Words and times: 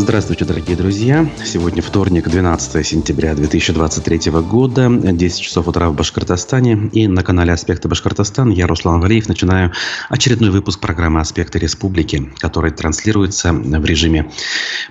Здравствуйте, 0.00 0.44
дорогие 0.44 0.76
друзья. 0.76 1.28
Сегодня 1.44 1.82
вторник, 1.82 2.28
12 2.28 2.86
сентября 2.86 3.34
2023 3.34 4.30
года, 4.30 4.88
10 4.88 5.40
часов 5.40 5.66
утра 5.66 5.90
в 5.90 5.94
Башкортостане. 5.96 6.88
И 6.92 7.08
на 7.08 7.24
канале 7.24 7.52
«Аспекты 7.52 7.88
Башкортостан» 7.88 8.50
я, 8.50 8.68
Руслан 8.68 9.00
Валиев, 9.00 9.26
начинаю 9.26 9.72
очередной 10.08 10.50
выпуск 10.50 10.78
программы 10.78 11.18
«Аспекты 11.18 11.58
Республики», 11.58 12.30
который 12.38 12.70
транслируется 12.70 13.52
в 13.52 13.84
режиме 13.84 14.30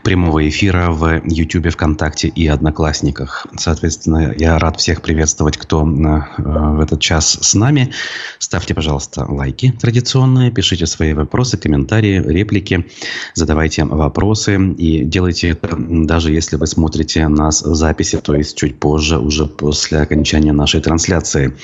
прямого 0.04 0.48
эфира 0.48 0.92
в 0.92 1.22
YouTube, 1.24 1.72
ВКонтакте 1.72 2.28
и 2.28 2.46
Одноклассниках. 2.46 3.48
Соответственно, 3.58 4.36
я 4.38 4.60
рад 4.60 4.78
всех 4.78 5.02
приветствовать, 5.02 5.56
кто 5.56 5.84
э, 5.84 6.22
в 6.38 6.82
этот 6.82 7.00
час 7.00 7.40
с 7.42 7.54
нами. 7.56 7.94
Ставьте, 8.40 8.74
пожалуйста, 8.74 9.26
лайки 9.26 9.72
традиционные, 9.72 10.52
пишите 10.52 10.86
свои 10.86 11.14
вопросы, 11.14 11.58
комментарии, 11.58 12.22
реплики, 12.22 12.88
задавайте 13.36 13.86
вопросы 13.86 14.58
и 14.78 14.97
делайте 15.04 15.50
это 15.50 15.76
даже 15.78 16.32
если 16.32 16.56
вы 16.56 16.68
смотрите 16.68 17.28
нас 17.28 17.62
в 17.62 17.76
записи, 17.76 18.18
то 18.18 18.36
есть 18.36 18.58
чуть 18.58 18.80
позже, 18.80 19.20
уже 19.20 19.46
после 19.46 20.00
окончания 20.00 20.54
нашей 20.54 20.82
трансляции. 20.82 21.56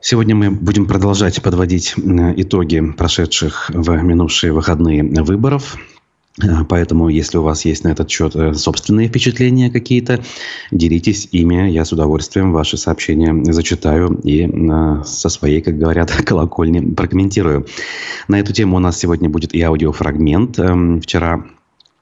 Сегодня 0.00 0.34
мы 0.34 0.50
будем 0.50 0.86
продолжать 0.86 1.42
подводить 1.42 1.94
итоги 1.96 2.80
прошедших 2.96 3.70
в 3.72 3.90
минувшие 4.02 4.52
выходные 4.52 5.02
выборов. 5.02 5.76
Поэтому, 6.68 7.08
если 7.08 7.38
у 7.38 7.42
вас 7.42 7.64
есть 7.64 7.84
на 7.84 7.88
этот 7.88 8.10
счет 8.10 8.34
э, 8.34 8.54
собственные 8.54 9.06
впечатления 9.06 9.70
какие-то, 9.70 10.24
делитесь 10.72 11.28
ими. 11.30 11.70
Я 11.70 11.84
с 11.84 11.92
удовольствием 11.92 12.52
ваши 12.52 12.76
сообщения 12.76 13.52
зачитаю 13.52 14.20
и 14.24 14.42
э, 14.42 15.04
со 15.04 15.28
своей, 15.28 15.60
как 15.60 15.78
говорят, 15.78 16.10
колокольни 16.26 16.80
прокомментирую. 16.80 17.66
На 18.26 18.40
эту 18.40 18.52
тему 18.52 18.76
у 18.76 18.80
нас 18.80 18.98
сегодня 18.98 19.28
будет 19.28 19.54
и 19.54 19.62
аудиофрагмент. 19.62 20.58
Эм, 20.58 21.00
вчера 21.00 21.44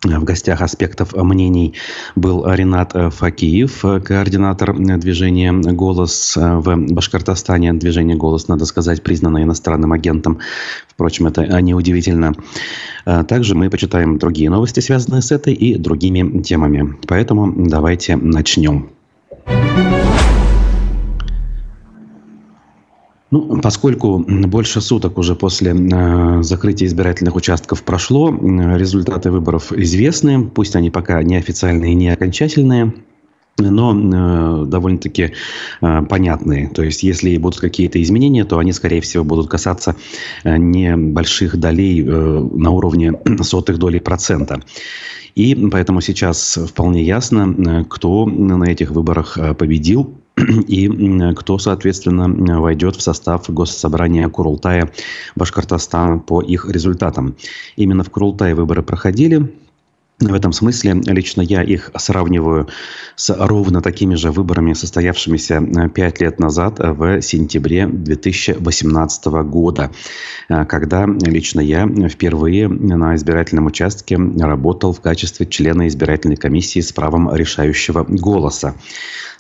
в 0.05 0.25
гостях 0.25 0.61
аспектов 0.63 1.15
мнений 1.15 1.75
был 2.17 2.45
Ренат 2.47 2.93
Факиев, 3.15 3.85
координатор 4.05 4.77
движения 4.99 5.53
«Голос» 5.53 6.37
в 6.37 6.77
Башкортостане. 6.77 7.73
Движение 7.75 8.17
«Голос», 8.17 8.49
надо 8.49 8.65
сказать, 8.65 9.03
признано 9.03 9.43
иностранным 9.43 9.93
агентом. 9.93 10.41
Впрочем, 10.89 11.29
это 11.29 11.61
неудивительно. 11.63 12.35
Также 13.05 13.55
мы 13.55 13.71
почитаем 13.71 14.19
другие 14.19 14.51
новости, 14.51 14.81
связанные 14.81 15.23
с 15.23 15.31
этой 15.31 15.55
и 15.55 15.77
другими 15.77 16.43
темами. 16.43 16.97
Поэтому 17.07 17.53
давайте 17.69 18.17
начнем. 18.17 18.91
Ну, 23.33 23.63
поскольку 23.63 24.19
больше 24.19 24.83
суток 24.83 25.17
уже 25.17 25.35
после 25.35 25.73
э, 25.73 26.43
закрытия 26.43 26.87
избирательных 26.87 27.35
участков 27.35 27.83
прошло, 27.83 28.31
результаты 28.31 29.31
выборов 29.31 29.73
известны, 29.73 30.45
пусть 30.45 30.77
они 30.77 30.91
пока 30.91 31.23
не 31.23 31.37
официальные 31.37 31.93
и 31.93 31.95
не 31.95 32.11
окончательные, 32.11 32.93
но 33.57 33.95
э, 33.95 34.67
довольно-таки 34.67 35.33
э, 35.81 36.03
понятные. 36.03 36.69
То 36.69 36.83
есть, 36.83 37.03
если 37.03 37.35
будут 37.39 37.59
какие-то 37.59 38.03
изменения, 38.03 38.45
то 38.45 38.59
они, 38.59 38.73
скорее 38.73 39.01
всего, 39.01 39.25
будут 39.25 39.49
касаться 39.49 39.97
э, 40.45 40.59
небольших 40.59 41.57
долей 41.57 42.03
э, 42.03 42.11
на 42.11 42.71
уровне 42.71 43.15
сотых 43.41 43.79
долей 43.79 44.01
процента. 44.01 44.61
И 45.35 45.55
поэтому 45.71 46.03
сейчас 46.03 46.59
вполне 46.69 47.03
ясно, 47.03 47.55
э, 47.57 47.85
кто 47.89 48.27
на 48.27 48.65
этих 48.65 48.91
выборах 48.91 49.39
э, 49.39 49.55
победил 49.55 50.19
и 50.67 51.35
кто, 51.35 51.59
соответственно, 51.59 52.61
войдет 52.61 52.97
в 52.97 53.03
состав 53.03 53.49
Госсобрания 53.51 54.29
Курултая 54.29 54.91
Башкортостана 55.37 56.19
по 56.19 56.41
их 56.41 56.69
результатам. 56.69 57.37
Именно 57.77 58.05
в 58.05 58.11
Курултае 58.11 58.55
выборы 58.55 58.83
проходили. 58.83 59.53
В 60.29 60.35
этом 60.35 60.53
смысле 60.53 61.01
лично 61.07 61.43
я 61.43 61.63
их 61.63 61.91
сравниваю 61.97 62.69
с 63.17 63.35
ровно 63.37 63.83
такими 63.83 64.15
же 64.15 64.31
выборами, 64.31 64.73
состоявшимися 64.73 65.61
пять 65.95 66.21
лет 66.21 66.39
назад, 66.39 66.77
в 66.79 67.21
сентябре 67.21 67.87
2018 67.87 69.25
года, 69.45 69.91
когда 70.49 71.07
лично 71.07 71.61
я 71.61 71.89
впервые 72.09 72.69
на 72.69 73.17
избирательном 73.17 73.67
участке 73.67 74.17
работал 74.17 74.93
в 74.93 75.01
качестве 75.01 75.47
члена 75.47 75.89
избирательной 75.89 76.37
комиссии 76.37 76.81
с 76.81 76.93
правом 76.93 77.35
решающего 77.35 78.05
голоса. 78.09 78.75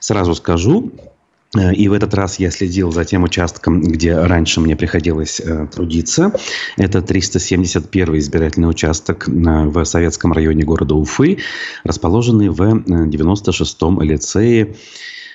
Сразу 0.00 0.34
скажу, 0.34 0.90
э, 0.90 1.11
и 1.54 1.88
в 1.88 1.92
этот 1.92 2.14
раз 2.14 2.38
я 2.38 2.50
следил 2.50 2.92
за 2.92 3.04
тем 3.04 3.24
участком, 3.24 3.82
где 3.82 4.16
раньше 4.16 4.60
мне 4.60 4.74
приходилось 4.74 5.38
э, 5.38 5.66
трудиться. 5.66 6.32
Это 6.78 7.02
371 7.02 8.18
избирательный 8.18 8.70
участок 8.70 9.28
э, 9.28 9.32
в 9.32 9.84
советском 9.84 10.32
районе 10.32 10.64
города 10.64 10.94
Уфы, 10.94 11.38
расположенный 11.84 12.48
в 12.48 12.60
96-м 12.60 14.00
лицее 14.00 14.76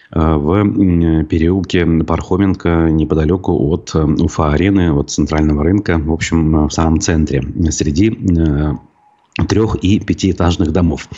в 0.09 1.23
переулке 1.25 1.85
Пархоменко, 1.85 2.89
неподалеку 2.91 3.51
от 3.71 3.93
Уфа-арены, 3.93 4.93
от 4.93 5.11
центрального 5.11 5.65
рынка, 5.65 5.97
в 5.97 6.13
общем, 6.13 6.67
в 6.67 6.71
самом 6.71 7.01
центре, 7.01 7.43
среди 7.71 8.17
трех- 9.49 9.75
и 9.75 9.99
пятиэтажных 9.99 10.71
домов. 10.71 11.09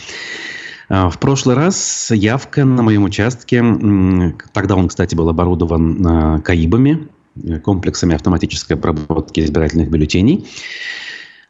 А, 0.90 1.08
в 1.08 1.18
прошлый 1.20 1.54
раз 1.54 2.10
явка 2.10 2.64
на 2.64 2.82
моем 2.82 3.04
участке, 3.04 3.62
тогда 4.52 4.74
он, 4.74 4.88
кстати, 4.88 5.14
был 5.14 5.28
оборудован 5.28 6.06
а, 6.06 6.38
КАИБами, 6.40 7.08
э, 7.44 7.60
комплексами 7.60 8.16
автоматической 8.16 8.76
обработки 8.76 9.38
избирательных 9.38 9.88
бюллетеней. 9.88 10.48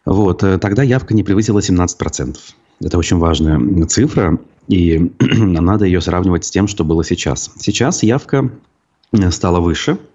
Вот, 0.04 0.42
э, 0.42 0.58
тогда 0.58 0.82
явка 0.82 1.14
не 1.14 1.24
превысила 1.24 1.60
17%. 1.60 2.36
Это 2.82 2.98
очень 2.98 3.16
важная 3.16 3.86
цифра, 3.86 4.38
и 4.68 5.10
надо 5.18 5.86
ее 5.86 6.02
сравнивать 6.02 6.44
с 6.44 6.50
тем, 6.50 6.68
что 6.68 6.84
было 6.84 7.02
сейчас. 7.02 7.50
Сейчас 7.56 8.02
явка 8.02 8.50
э, 9.12 9.30
стала 9.30 9.60
выше– 9.60 9.98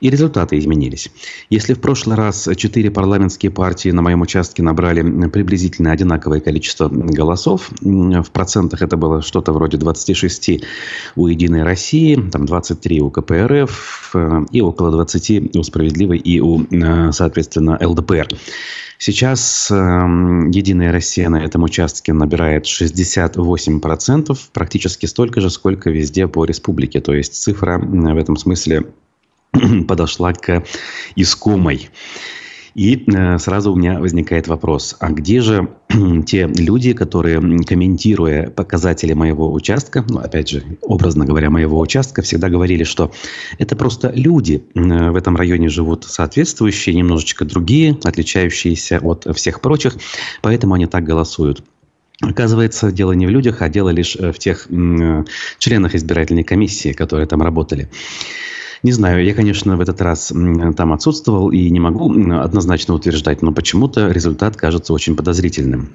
и 0.00 0.10
результаты 0.10 0.58
изменились. 0.58 1.10
Если 1.50 1.74
в 1.74 1.80
прошлый 1.80 2.16
раз 2.16 2.48
четыре 2.56 2.90
парламентские 2.90 3.50
партии 3.50 3.90
на 3.90 4.02
моем 4.02 4.20
участке 4.20 4.62
набрали 4.62 5.02
приблизительно 5.28 5.92
одинаковое 5.92 6.40
количество 6.40 6.88
голосов, 6.88 7.70
в 7.80 8.30
процентах 8.32 8.82
это 8.82 8.96
было 8.96 9.22
что-то 9.22 9.52
вроде 9.52 9.76
26 9.76 10.50
у 11.16 11.26
«Единой 11.26 11.62
России», 11.62 12.16
там 12.30 12.46
23 12.46 13.00
у 13.00 13.10
КПРФ 13.10 14.10
э, 14.14 14.44
и 14.50 14.60
около 14.60 14.90
20 14.90 15.56
у 15.56 15.62
«Справедливой» 15.62 16.18
и 16.18 16.40
у, 16.40 16.62
э, 16.62 17.12
соответственно, 17.12 17.78
ЛДПР. 17.80 18.28
Сейчас 18.98 19.70
э, 19.70 19.74
«Единая 19.74 20.92
Россия» 20.92 21.28
на 21.28 21.42
этом 21.42 21.62
участке 21.62 22.12
набирает 22.12 22.66
68%, 22.66 24.38
практически 24.52 25.06
столько 25.06 25.40
же, 25.40 25.50
сколько 25.50 25.90
везде 25.90 26.28
по 26.28 26.44
республике. 26.44 27.00
То 27.00 27.14
есть 27.14 27.34
цифра 27.34 27.78
в 27.78 28.16
этом 28.16 28.36
смысле 28.36 28.84
подошла 29.88 30.32
к 30.32 30.62
искомой. 31.16 31.90
И 32.74 33.04
э, 33.12 33.38
сразу 33.38 33.72
у 33.72 33.76
меня 33.76 33.98
возникает 33.98 34.46
вопрос, 34.46 34.96
а 35.00 35.10
где 35.10 35.40
же 35.40 35.68
те 36.26 36.46
люди, 36.46 36.92
которые, 36.92 37.40
комментируя 37.64 38.48
показатели 38.50 39.12
моего 39.12 39.52
участка, 39.52 40.04
ну, 40.08 40.20
опять 40.20 40.50
же, 40.50 40.62
образно 40.82 41.24
говоря, 41.24 41.50
моего 41.50 41.80
участка, 41.80 42.22
всегда 42.22 42.48
говорили, 42.48 42.84
что 42.84 43.12
это 43.58 43.74
просто 43.76 44.12
люди 44.14 44.64
э, 44.74 45.10
в 45.10 45.16
этом 45.16 45.36
районе 45.36 45.68
живут 45.68 46.04
соответствующие, 46.04 46.94
немножечко 46.94 47.44
другие, 47.44 47.98
отличающиеся 48.04 49.00
от 49.02 49.26
всех 49.36 49.60
прочих, 49.60 49.96
поэтому 50.42 50.74
они 50.74 50.86
так 50.86 51.04
голосуют. 51.04 51.64
Оказывается, 52.22 52.92
дело 52.92 53.12
не 53.12 53.26
в 53.26 53.30
людях, 53.30 53.62
а 53.62 53.70
дело 53.70 53.88
лишь 53.88 54.14
в 54.14 54.34
тех 54.34 54.68
членах 55.58 55.94
избирательной 55.94 56.44
комиссии, 56.44 56.92
которые 56.92 57.26
там 57.26 57.40
работали. 57.40 57.88
Не 58.82 58.92
знаю, 58.92 59.24
я, 59.24 59.34
конечно, 59.34 59.76
в 59.76 59.80
этот 59.80 60.00
раз 60.00 60.32
там 60.76 60.92
отсутствовал 60.92 61.50
и 61.50 61.68
не 61.68 61.80
могу 61.80 62.10
однозначно 62.32 62.94
утверждать, 62.94 63.42
но 63.42 63.52
почему-то 63.52 64.10
результат 64.10 64.56
кажется 64.56 64.94
очень 64.94 65.16
подозрительным. 65.16 65.90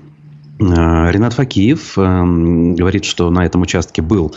А, 0.59 1.11
Ренат 1.11 1.33
Факиев 1.33 1.97
эм, 1.97 2.75
говорит, 2.75 3.03
что 3.05 3.29
на 3.29 3.45
этом 3.45 3.61
участке 3.61 4.01
был 4.01 4.33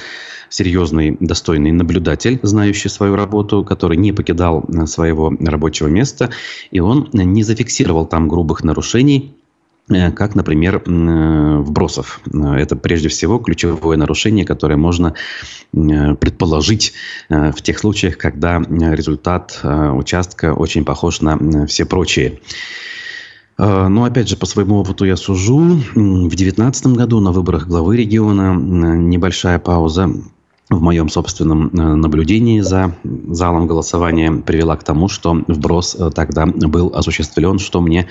серьезный, 0.48 1.16
достойный 1.20 1.72
наблюдатель, 1.72 2.40
знающий 2.42 2.88
свою 2.88 3.16
работу, 3.16 3.64
который 3.64 3.96
не 3.96 4.12
покидал 4.12 4.64
э, 4.66 4.86
своего 4.86 5.32
рабочего 5.38 5.88
места, 5.88 6.30
и 6.70 6.80
он 6.80 7.08
не 7.12 7.42
зафиксировал 7.42 8.06
там 8.06 8.28
грубых 8.28 8.64
нарушений, 8.64 9.38
как, 9.88 10.35
например, 10.35 10.82
э, 10.85 11.56
вбросов. 11.58 12.20
Э, 12.32 12.55
это 12.55 12.76
прежде 12.76 13.08
всего 13.08 13.38
ключевое 13.38 13.96
нарушение, 13.96 14.44
которое 14.44 14.76
можно 14.76 15.14
предположить 15.73 16.94
в 17.29 17.61
тех 17.62 17.79
случаях, 17.79 18.17
когда 18.17 18.58
результат 18.58 19.61
участка 19.62 20.55
очень 20.55 20.85
похож 20.85 21.20
на 21.20 21.67
все 21.67 21.85
прочие. 21.85 22.40
Но 23.58 24.05
опять 24.05 24.31
же, 24.31 24.37
по 24.38 24.46
своему 24.46 24.76
опыту 24.76 25.05
я 25.05 25.17
сужу. 25.17 25.58
В 25.94 26.29
2019 26.29 26.87
году 26.88 27.20
на 27.20 27.32
выборах 27.32 27.67
главы 27.67 27.99
региона 27.99 28.55
небольшая 28.55 29.58
пауза 29.58 30.11
в 30.70 30.82
моем 30.82 31.08
собственном 31.08 31.70
наблюдении 31.72 32.60
за 32.60 32.94
залом 33.02 33.66
голосования 33.66 34.32
привела 34.32 34.76
к 34.76 34.84
тому, 34.84 35.08
что 35.08 35.42
вброс 35.46 35.96
тогда 36.14 36.44
был 36.46 36.92
осуществлен, 36.94 37.58
что 37.58 37.80
мне, 37.80 38.06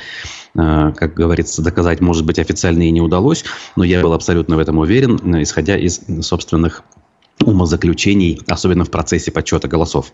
как 0.55 1.13
говорится, 1.13 1.61
доказать, 1.61 2.01
может 2.01 2.25
быть, 2.25 2.39
официально 2.39 2.81
и 2.83 2.91
не 2.91 3.01
удалось, 3.01 3.45
но 3.75 3.83
я 3.83 4.01
был 4.01 4.13
абсолютно 4.13 4.55
в 4.55 4.59
этом 4.59 4.79
уверен, 4.79 5.17
исходя 5.43 5.77
из 5.77 6.01
собственных 6.21 6.83
умозаключений, 7.43 8.41
особенно 8.47 8.83
в 8.85 8.89
процессе 8.89 9.31
подсчета 9.31 9.67
голосов. 9.67 10.11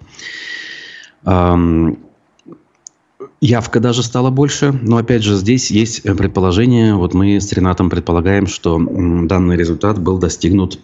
Явка 3.40 3.80
даже 3.80 4.04
стала 4.04 4.30
больше, 4.30 4.78
но 4.82 4.98
опять 4.98 5.24
же 5.24 5.36
здесь 5.36 5.72
есть 5.72 6.04
предположение, 6.04 6.96
вот 6.96 7.14
мы 7.14 7.40
с 7.40 7.54
Ренатом 7.54 7.90
предполагаем, 7.90 8.48
что 8.48 8.78
данный 8.78 9.56
результат 9.56 9.98
был 9.98 10.18
достигнут 10.18 10.80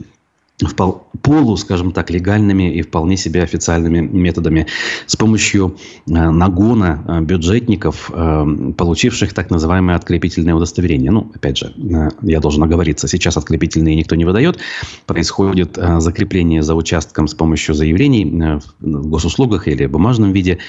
полу, 1.22 1.58
скажем 1.58 1.92
так, 1.92 2.10
легальными 2.10 2.74
и 2.74 2.82
вполне 2.82 3.18
себе 3.18 3.44
официальными 3.44 4.00
методами 4.00 4.68
с 5.06 5.16
помощью 5.16 5.78
э, 6.08 6.12
нагона 6.12 7.04
э, 7.08 7.22
бюджетников, 7.22 8.12
э, 8.14 8.74
получивших 8.78 9.34
так 9.34 9.50
называемое 9.50 9.96
открепительное 9.96 10.56
удостоверение. 10.56 11.12
Ну, 11.12 11.32
опять 11.34 11.58
же, 11.58 11.74
я 12.22 12.40
должен 12.40 12.64
оговориться, 12.64 13.08
сейчас 13.08 13.38
открепительные 13.38 13.96
никто 13.96 14.16
не 14.16 14.26
выдает. 14.26 14.60
Происходит 15.06 15.78
закрепление 16.00 16.62
за 16.62 16.76
участком 16.76 17.28
с 17.28 17.34
помощью 17.34 17.76
заявлений 17.76 18.62
в 18.80 19.08
госуслугах 19.08 19.68
или 19.68 19.86
в 19.86 19.92
бумажном 19.92 20.32
виде. 20.34 20.60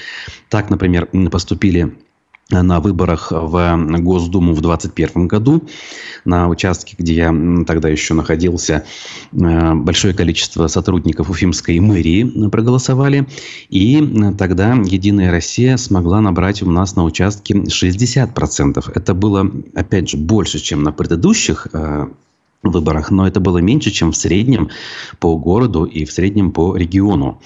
Так, 0.49 0.69
например, 0.69 1.09
поступили 1.31 1.93
на 2.51 2.79
выборах 2.79 3.31
в 3.31 3.77
Госдуму 3.99 4.53
в 4.53 4.61
2021 4.61 5.27
году. 5.27 5.63
На 6.25 6.47
участке, 6.49 6.95
где 6.97 7.15
я 7.15 7.35
тогда 7.65 7.89
еще 7.89 8.13
находился, 8.13 8.85
э, 9.31 9.73
большое 9.73 10.13
количество 10.13 10.67
сотрудников 10.67 11.29
Уфимской 11.29 11.79
мэрии 11.79 12.49
проголосовали. 12.49 13.27
И 13.69 14.33
тогда 14.37 14.73
«Единая 14.73 15.31
Россия» 15.31 15.77
смогла 15.77 16.21
набрать 16.21 16.61
у 16.61 16.69
нас 16.69 16.95
на 16.95 17.03
участке 17.03 17.55
60%. 17.55 18.91
Это 18.93 19.13
было, 19.13 19.49
опять 19.73 20.09
же, 20.09 20.17
больше, 20.17 20.59
чем 20.59 20.83
на 20.83 20.91
предыдущих 20.91 21.67
э, 21.73 22.07
выборах, 22.63 23.11
но 23.11 23.27
это 23.27 23.39
было 23.39 23.57
меньше, 23.57 23.91
чем 23.91 24.11
в 24.11 24.17
среднем 24.17 24.69
по 25.19 25.37
городу 25.37 25.85
и 25.85 26.05
в 26.05 26.11
среднем 26.11 26.51
по 26.51 26.75
региону. 26.75 27.41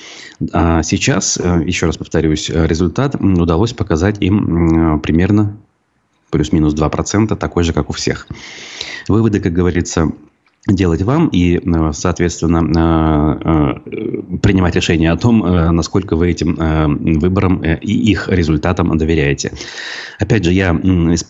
А 0.52 0.84
сейчас, 0.84 1.38
э, 1.38 1.64
еще 1.66 1.86
раз 1.86 1.98
повторюсь, 1.98 2.50
результат 2.50 3.16
удалось 3.16 3.74
показать 3.74 4.18
им 4.22 5.00
примерно 5.02 5.58
плюс-минус 6.32 6.74
2%, 6.74 7.36
такой 7.38 7.64
же, 7.64 7.72
как 7.72 7.90
у 7.90 7.94
всех. 7.94 8.28
Выводы, 9.08 9.40
как 9.40 9.54
говорится, 9.54 10.12
делать 10.68 11.04
вам 11.04 11.28
и, 11.28 11.58
э, 11.58 11.92
соответственно, 11.94 13.80
э, 13.86 13.92
э, 13.92 14.38
принимать 14.42 14.76
решение 14.76 15.12
о 15.12 15.18
том, 15.18 15.40
насколько 15.76 16.16
вы 16.16 16.32
этим 16.32 16.56
выборам 17.20 17.64
и 17.64 17.92
их 17.92 18.28
результатам 18.30 18.98
доверяете. 18.98 19.52
Опять 20.20 20.44
же, 20.44 20.54
я 20.54 20.80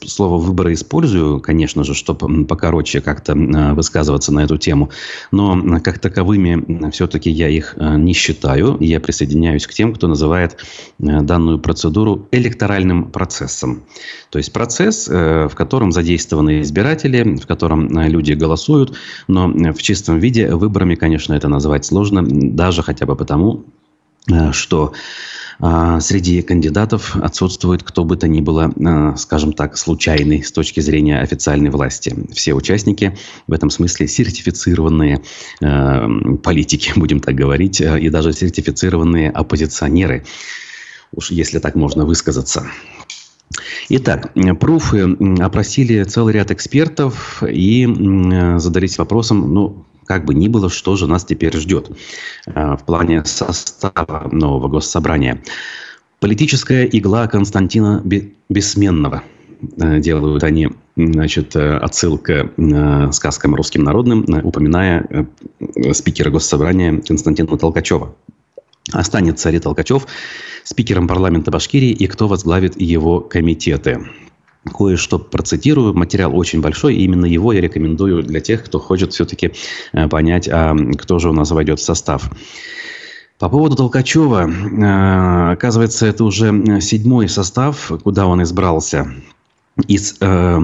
слово 0.05 0.37
«выборы» 0.37 0.73
использую, 0.73 1.39
конечно 1.39 1.83
же, 1.83 1.93
чтобы 1.93 2.45
покороче 2.45 3.01
как-то 3.01 3.35
высказываться 3.73 4.33
на 4.33 4.41
эту 4.41 4.57
тему, 4.57 4.89
но 5.31 5.79
как 5.81 5.99
таковыми 5.99 6.89
все-таки 6.91 7.29
я 7.29 7.49
их 7.49 7.75
не 7.77 8.13
считаю. 8.13 8.77
Я 8.79 8.99
присоединяюсь 8.99 9.67
к 9.67 9.73
тем, 9.73 9.93
кто 9.93 10.07
называет 10.07 10.57
данную 10.99 11.59
процедуру 11.59 12.27
электоральным 12.31 13.11
процессом. 13.11 13.83
То 14.29 14.39
есть 14.39 14.51
процесс, 14.51 15.07
в 15.07 15.51
котором 15.55 15.91
задействованы 15.91 16.61
избиратели, 16.61 17.37
в 17.37 17.47
котором 17.47 17.87
люди 17.87 18.33
голосуют, 18.33 18.95
но 19.27 19.47
в 19.47 19.81
чистом 19.81 20.19
виде 20.19 20.53
выборами, 20.55 20.95
конечно, 20.95 21.33
это 21.33 21.47
назвать 21.47 21.85
сложно, 21.85 22.23
даже 22.23 22.83
хотя 22.83 23.05
бы 23.05 23.15
потому, 23.15 23.63
э, 24.31 24.51
что 24.51 24.93
э, 25.59 25.97
среди 26.01 26.41
кандидатов 26.41 27.15
отсутствует 27.15 27.83
кто 27.83 28.03
бы 28.03 28.17
то 28.17 28.27
ни 28.27 28.41
было, 28.41 28.71
э, 28.75 29.17
скажем 29.17 29.53
так, 29.53 29.77
случайный 29.77 30.43
с 30.43 30.51
точки 30.51 30.79
зрения 30.79 31.19
официальной 31.19 31.69
власти. 31.69 32.15
Все 32.33 32.53
участники 32.53 33.17
в 33.47 33.53
этом 33.53 33.69
смысле 33.69 34.07
сертифицированные 34.07 35.21
политики, 36.43 36.91
будем 36.95 37.19
так 37.19 37.35
говорить, 37.35 37.81
и 37.81 38.09
даже 38.09 38.33
сертифицированные 38.33 39.31
оппозиционеры, 39.31 40.25
уж 41.13 41.31
если 41.31 41.59
так 41.59 41.75
можно 41.75 42.05
высказаться. 42.05 42.67
Итак, 43.89 44.33
пруфы 44.59 45.15
опросили 45.39 46.03
целый 46.03 46.33
ряд 46.33 46.51
экспертов 46.51 47.43
и 47.43 47.87
задались 48.57 48.97
вопросом, 48.97 49.53
ну, 49.53 49.85
как 50.05 50.25
бы 50.25 50.33
ни 50.33 50.47
было, 50.47 50.69
что 50.69 50.95
же 50.95 51.07
нас 51.07 51.25
теперь 51.25 51.55
ждет 51.57 51.91
э, 52.45 52.75
в 52.75 52.85
плане 52.85 53.25
состава 53.25 54.29
нового 54.31 54.67
госсобрания. 54.67 55.41
Политическая 56.19 56.85
игла 56.85 57.27
Константина 57.27 58.03
Бессменного. 58.49 59.23
Э, 59.77 59.99
делают 59.99 60.43
они 60.43 60.69
значит, 60.95 61.55
э, 61.55 61.77
отсылка 61.77 62.51
сказкам 63.11 63.55
русским 63.55 63.83
народным, 63.83 64.25
упоминая 64.43 65.27
спикера 65.93 66.29
госсобрания 66.29 67.01
Константина 67.01 67.57
Толкачева. 67.57 68.15
Останется 68.91 69.49
ли 69.49 69.59
Толкачев 69.59 70.07
спикером 70.63 71.07
парламента 71.07 71.51
Башкирии 71.51 71.91
и 71.91 72.07
кто 72.07 72.27
возглавит 72.27 72.79
его 72.79 73.19
комитеты? 73.19 74.05
Кое-что 74.63 75.19
процитирую. 75.19 75.93
Материал 75.93 76.35
очень 76.35 76.61
большой. 76.61 76.95
И 76.95 77.03
именно 77.03 77.25
его 77.25 77.53
я 77.53 77.61
рекомендую 77.61 78.23
для 78.23 78.39
тех, 78.39 78.63
кто 78.63 78.79
хочет 78.79 79.13
все-таки 79.13 79.53
э, 79.93 80.07
понять, 80.07 80.49
а 80.51 80.75
кто 80.97 81.19
же 81.19 81.29
у 81.29 81.33
нас 81.33 81.51
войдет 81.51 81.79
в 81.79 81.83
состав. 81.83 82.31
По 83.37 83.47
поводу 83.49 83.75
Толкачева. 83.75 84.49
Э, 84.49 85.51
оказывается, 85.51 86.07
это 86.07 86.23
уже 86.23 86.81
седьмой 86.81 87.29
состав, 87.29 87.91
куда 88.03 88.25
он 88.25 88.41
избрался 88.41 89.13
из 89.87 90.15
э, 90.19 90.59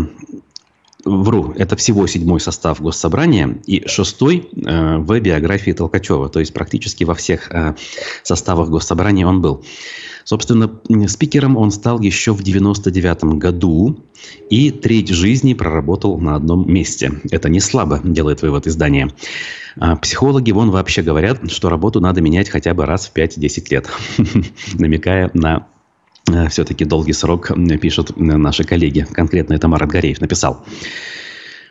Вру, 1.04 1.54
это 1.58 1.76
всего 1.76 2.06
седьмой 2.08 2.40
состав 2.40 2.82
Госсобрания 2.82 3.58
и 3.66 3.88
шестой 3.88 4.50
э, 4.54 4.98
в 4.98 5.20
биографии 5.20 5.72
Толкачева. 5.72 6.30
То 6.30 6.40
есть 6.40 6.54
практически 6.54 7.04
во 7.04 7.16
всех 7.16 7.52
э, 7.52 7.76
составах 8.24 8.70
Госсобрания 8.70 9.26
он 9.26 9.42
был. 9.42 9.64
Собственно, 10.24 10.80
спикером 11.08 11.58
он 11.58 11.72
стал 11.72 12.00
еще 12.00 12.34
в 12.34 12.44
99 12.44 13.24
году 13.40 14.04
и 14.50 14.72
треть 14.72 15.10
жизни 15.10 15.54
проработал 15.54 16.20
на 16.20 16.36
одном 16.36 16.72
месте. 16.72 17.12
Это 17.32 17.50
не 17.50 17.60
слабо, 17.60 18.00
делает 18.04 18.42
вывод 18.42 18.68
издания. 18.68 19.10
А 19.80 19.96
психологи 19.96 20.52
вон 20.52 20.70
вообще 20.70 21.02
говорят, 21.02 21.50
что 21.52 21.70
работу 21.70 22.00
надо 22.00 22.22
менять 22.22 22.50
хотя 22.50 22.74
бы 22.74 22.86
раз 22.86 23.08
в 23.08 23.16
5-10 23.18 23.68
лет, 23.72 23.90
намекая 24.74 25.32
на 25.34 25.68
все-таки 26.50 26.86
долгий 26.86 27.14
срок, 27.14 27.52
пишут 27.82 28.14
наши 28.16 28.64
коллеги. 28.64 29.08
Конкретно 29.12 29.54
это 29.54 29.68
Марат 29.68 29.90
Гореев 29.90 30.22
написал. 30.22 30.66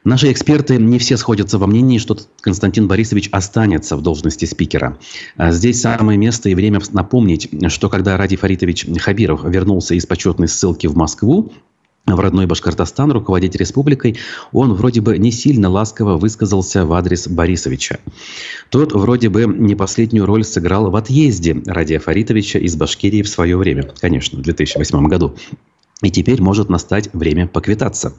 Наши 0.02 0.32
эксперты 0.32 0.78
не 0.78 0.98
все 0.98 1.18
сходятся 1.18 1.58
во 1.58 1.66
мнении, 1.66 1.98
что 1.98 2.16
Константин 2.40 2.88
Борисович 2.88 3.28
останется 3.32 3.96
в 3.96 4.02
должности 4.02 4.46
спикера. 4.46 4.98
А 5.36 5.52
здесь 5.52 5.82
самое 5.82 6.18
место 6.18 6.48
и 6.48 6.54
время 6.54 6.80
напомнить, 6.92 7.50
что 7.68 7.90
когда 7.90 8.16
Ради 8.16 8.36
Фаритович 8.36 8.86
Хабиров 8.98 9.44
вернулся 9.44 9.94
из 9.94 10.06
почетной 10.06 10.48
ссылки 10.48 10.86
в 10.86 10.96
Москву, 10.96 11.52
в 12.16 12.20
родной 12.20 12.46
Башкортостан 12.46 13.10
руководить 13.12 13.56
республикой, 13.56 14.18
он 14.52 14.74
вроде 14.74 15.00
бы 15.00 15.18
не 15.18 15.32
сильно 15.32 15.68
ласково 15.68 16.16
высказался 16.16 16.84
в 16.84 16.92
адрес 16.92 17.28
Борисовича. 17.28 17.98
Тот 18.70 18.92
вроде 18.92 19.28
бы 19.28 19.44
не 19.46 19.74
последнюю 19.74 20.26
роль 20.26 20.44
сыграл 20.44 20.90
в 20.90 20.96
отъезде 20.96 21.62
Радия 21.66 21.98
Фаритовича 21.98 22.58
из 22.58 22.76
Башкирии 22.76 23.22
в 23.22 23.28
свое 23.28 23.56
время, 23.56 23.90
конечно, 24.00 24.38
в 24.38 24.42
2008 24.42 25.06
году. 25.06 25.34
И 26.02 26.10
теперь 26.10 26.40
может 26.40 26.70
настать 26.70 27.12
время 27.12 27.46
поквитаться. 27.46 28.14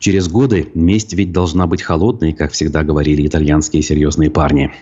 Через 0.00 0.26
годы 0.28 0.70
месть 0.74 1.12
ведь 1.12 1.30
должна 1.30 1.68
быть 1.68 1.80
холодной, 1.80 2.32
как 2.32 2.50
всегда 2.50 2.82
говорили 2.82 3.24
итальянские 3.24 3.82
серьезные 3.82 4.28
парни. 4.28 4.72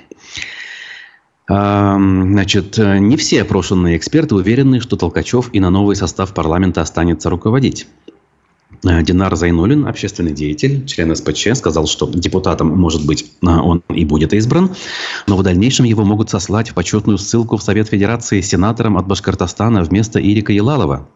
Значит, 1.47 2.79
не 2.79 3.17
все 3.17 3.43
опрошенные 3.43 3.97
эксперты 3.97 4.37
уверены, 4.37 4.81
что 4.81 4.97
Толкачев 4.97 5.51
и 5.53 5.61
на 5.61 5.69
новый 5.69 5.97
состав 5.97 6.33
парламента 6.33 6.81
останется 6.81 7.29
руководить. 7.29 7.89
Э, 8.85 9.03
Динар 9.03 9.35
Зайнулин, 9.37 9.87
общественный 9.87 10.33
деятель, 10.33 10.87
член 10.87 11.15
СПЧ, 11.15 11.49
сказал, 11.55 11.87
что 11.87 12.11
депутатом, 12.11 12.69
может 12.69 13.07
быть, 13.07 13.31
э, 13.43 13.47
он 13.47 13.83
и 13.89 14.05
будет 14.05 14.33
избран, 14.33 14.75
но 15.27 15.37
в 15.37 15.43
дальнейшем 15.43 15.85
его 15.85 16.05
могут 16.05 16.31
сослать 16.31 16.71
в 16.71 16.75
почетную 16.75 17.19
ссылку 17.19 17.57
в 17.57 17.63
Совет 17.63 17.89
Федерации 17.89 18.41
сенатором 18.41 18.97
от 18.97 19.07
Башкортостана 19.07 19.83
вместо 19.83 20.19
Ирика 20.19 20.53
Елалова. 20.53 21.09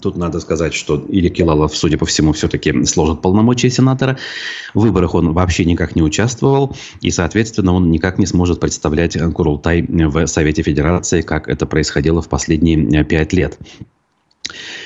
Тут 0.00 0.16
надо 0.16 0.38
сказать, 0.38 0.74
что 0.74 1.04
Ирик 1.08 1.38
Елалов, 1.40 1.76
судя 1.76 1.98
по 1.98 2.06
всему, 2.06 2.32
все-таки 2.32 2.84
сложит 2.84 3.20
полномочия 3.20 3.68
сенатора. 3.68 4.16
В 4.74 4.80
выборах 4.82 5.14
он 5.14 5.32
вообще 5.32 5.64
никак 5.64 5.96
не 5.96 6.02
участвовал, 6.02 6.76
и, 7.00 7.10
соответственно, 7.10 7.72
он 7.72 7.90
никак 7.90 8.16
не 8.16 8.26
сможет 8.26 8.60
представлять 8.60 9.18
Курултай 9.34 9.82
в 9.82 10.26
Совете 10.28 10.62
Федерации, 10.62 11.22
как 11.22 11.48
это 11.48 11.66
происходило 11.66 12.22
в 12.22 12.28
последние 12.28 13.04
пять 13.04 13.32
лет. 13.32 13.58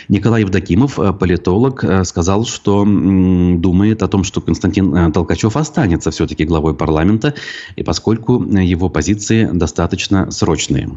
Николай 0.09 0.43
Евдокимов, 0.43 0.99
э, 0.99 1.13
политолог, 1.13 1.83
э, 1.83 2.05
сказал, 2.05 2.45
что 2.45 2.85
думает 2.85 4.03
о 4.03 4.09
том, 4.09 4.25
что 4.25 4.41
Константин 4.41 4.95
э, 4.95 5.13
Толкачев 5.13 5.57
останется 5.57 6.11
все-таки 6.11 6.45
главой 6.45 6.75
парламента, 6.75 7.35
и 7.75 7.83
поскольку 7.83 8.43
его 8.43 8.89
позиции 8.89 9.49
достаточно 9.53 10.31
срочные. 10.31 10.91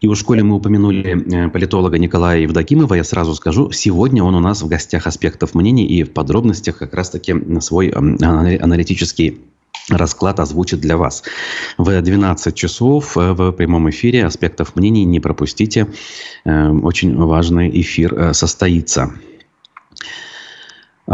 И 0.00 0.08
уж 0.08 0.22
коли 0.24 0.42
мы 0.42 0.56
упомянули 0.56 1.48
политолога 1.48 1.98
Николая 1.98 2.40
Евдокимова, 2.40 2.94
я 2.94 3.04
сразу 3.04 3.34
скажу, 3.34 3.70
сегодня 3.70 4.24
он 4.24 4.34
у 4.34 4.40
нас 4.40 4.62
в 4.62 4.68
гостях 4.68 5.06
аспектов 5.06 5.54
мнений 5.54 5.86
и 5.86 6.02
в 6.02 6.12
подробностях 6.12 6.78
как 6.78 6.94
раз-таки 6.94 7.34
свой 7.60 7.90
аналитический 7.90 9.40
расклад 9.88 10.40
озвучит 10.40 10.80
для 10.80 10.96
вас. 10.96 11.22
В 11.78 12.00
12 12.00 12.54
часов 12.54 13.16
э, 13.16 13.32
в 13.32 13.52
прямом 13.52 13.90
эфире 13.90 14.24
«Аспектов 14.24 14.76
мнений» 14.76 15.04
не 15.04 15.20
пропустите. 15.20 15.88
Э, 16.44 16.70
очень 16.70 17.16
важный 17.16 17.68
эфир 17.80 18.14
э, 18.14 18.34
состоится. 18.34 19.12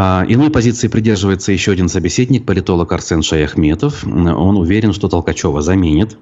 А, 0.00 0.25
иной 0.28 0.49
позиции 0.50 0.87
придерживается 0.87 1.50
еще 1.50 1.73
один 1.73 1.88
собеседник, 1.88 2.47
политолог 2.47 2.93
Арсен 2.93 3.21
Шаяхметов. 3.21 4.05
Он 4.07 4.57
уверен, 4.57 4.93
что 4.93 5.09
Толкачева 5.09 5.61
заменит. 5.61 6.17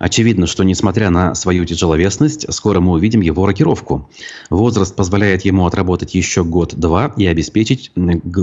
Очевидно, 0.00 0.48
что 0.48 0.64
несмотря 0.64 1.10
на 1.10 1.36
свою 1.36 1.64
тяжеловесность, 1.64 2.52
скоро 2.52 2.80
мы 2.80 2.90
увидим 2.94 3.20
его 3.20 3.46
рокировку. 3.46 4.10
Возраст 4.50 4.96
позволяет 4.96 5.44
ему 5.44 5.64
отработать 5.64 6.16
еще 6.16 6.42
год-два 6.42 7.14
и 7.16 7.24
обеспечить 7.24 7.92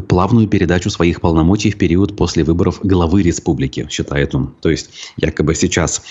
плавную 0.07 0.47
передачу 0.47 0.89
своих 0.89 1.19
полномочий 1.19 1.71
в 1.71 1.77
период 1.77 2.15
после 2.15 2.45
выборов 2.45 2.79
главы 2.81 3.23
республики, 3.23 3.85
считает 3.89 4.35
он. 4.35 4.55
То 4.61 4.69
есть, 4.69 4.91
якобы 5.17 5.53
сейчас 5.53 6.01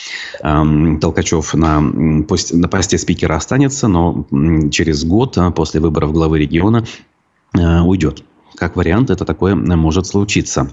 эм, 0.42 1.00
Толкачев 1.00 1.54
на, 1.54 1.80
на 1.80 2.68
посте 2.68 2.98
спикера 2.98 3.36
останется, 3.36 3.88
но 3.88 4.26
через 4.70 5.02
год 5.04 5.38
а, 5.38 5.50
после 5.50 5.80
выборов 5.80 6.12
главы 6.12 6.40
региона 6.40 6.84
э, 7.54 7.80
уйдет 7.80 8.22
как 8.56 8.76
вариант, 8.76 9.10
это 9.10 9.24
такое 9.24 9.54
может 9.54 10.06
случиться. 10.06 10.70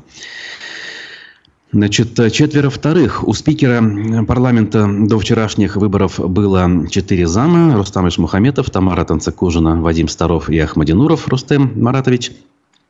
Значит, 1.71 2.15
четверо 2.31 2.69
вторых. 2.69 3.27
У 3.27 3.33
спикера 3.33 3.83
парламента 4.25 4.87
до 4.87 5.19
вчерашних 5.19 5.75
выборов 5.75 6.17
было 6.17 6.87
четыре 6.89 7.27
зама. 7.27 7.75
Рустам 7.75 8.07
Ишмухаметов, 8.07 8.69
Тамара 8.69 9.03
Танцекужина, 9.03 9.81
Вадим 9.81 10.07
Старов 10.07 10.49
и 10.49 10.57
Ахмадинуров 10.59 11.27
Рустем 11.27 11.73
Маратович. 11.75 12.31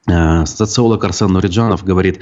Э, 0.07 0.45
социолог 0.45 1.03
Арсен 1.03 1.33
Нуриджанов 1.33 1.83
говорит, 1.83 2.19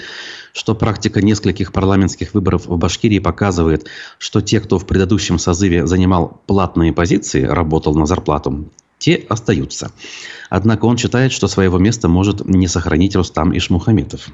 что 0.54 0.74
практика 0.74 1.22
нескольких 1.22 1.72
парламентских 1.72 2.34
выборов 2.34 2.66
в 2.66 2.78
Башкирии 2.78 3.20
показывает, 3.20 3.88
что 4.18 4.42
те, 4.42 4.60
кто 4.60 4.80
в 4.80 4.88
предыдущем 4.88 5.38
созыве 5.38 5.86
занимал 5.86 6.42
платные 6.48 6.94
позиции, 6.94 7.44
работал 7.44 7.94
на 7.94 8.08
зарплату, 8.08 8.66
те 8.98 9.26
остаются. 9.30 9.92
Однако 10.50 10.86
он 10.86 10.98
считает, 10.98 11.32
что 11.32 11.48
своего 11.48 11.78
места 11.78 12.08
может 12.08 12.46
не 12.46 12.68
сохранить 12.68 13.16
Рустам 13.16 13.56
Ишмухаметов. 13.58 14.30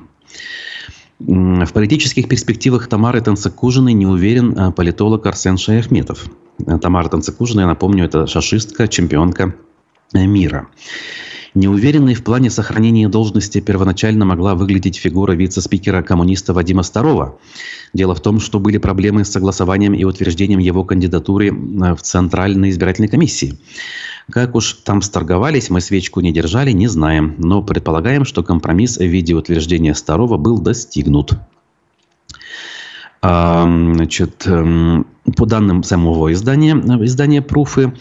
В 1.19 1.73
политических 1.73 2.27
перспективах 2.27 2.87
Тамары 2.87 3.21
Танцекужиной 3.21 3.93
не 3.93 4.07
уверен 4.07 4.57
э, 4.57 4.71
политолог 4.71 5.25
Арсен 5.27 5.57
Шаяхметов. 5.57 6.25
Тамара 6.81 7.09
Танцекужина, 7.09 7.61
я 7.61 7.67
напомню, 7.67 8.05
это 8.05 8.25
шашистка, 8.25 8.87
чемпионка 8.87 9.53
э, 10.13 10.25
мира. 10.25 10.67
Неуверенной 11.53 12.13
в 12.13 12.23
плане 12.23 12.49
сохранения 12.49 13.09
должности 13.09 13.59
первоначально 13.59 14.23
могла 14.23 14.55
выглядеть 14.55 14.95
фигура 14.95 15.33
вице-спикера 15.33 16.01
коммуниста 16.01 16.53
Вадима 16.53 16.81
Старова. 16.81 17.39
Дело 17.93 18.15
в 18.15 18.21
том, 18.21 18.39
что 18.39 18.59
были 18.59 18.77
проблемы 18.77 19.25
с 19.25 19.31
согласованием 19.31 19.93
и 19.93 20.05
утверждением 20.05 20.59
его 20.59 20.85
кандидатуры 20.85 21.51
в 21.51 22.01
Центральной 22.01 22.69
избирательной 22.69 23.09
комиссии. 23.09 23.59
Как 24.31 24.55
уж 24.55 24.73
там 24.85 25.01
сторговались, 25.01 25.69
мы 25.69 25.81
свечку 25.81 26.21
не 26.21 26.31
держали, 26.31 26.71
не 26.71 26.87
знаем, 26.87 27.35
но 27.37 27.61
предполагаем, 27.61 28.23
что 28.23 28.43
компромисс 28.43 28.97
в 28.97 29.03
виде 29.03 29.33
утверждения 29.33 29.93
Старова 29.93 30.37
был 30.37 30.57
достигнут. 30.57 31.33
Значит, 33.21 34.47
эм, 34.47 35.05
по 35.37 35.45
данным 35.45 35.83
самого 35.83 36.33
издания, 36.33 36.73
издания 37.05 37.43
«Пруфы», 37.43 37.93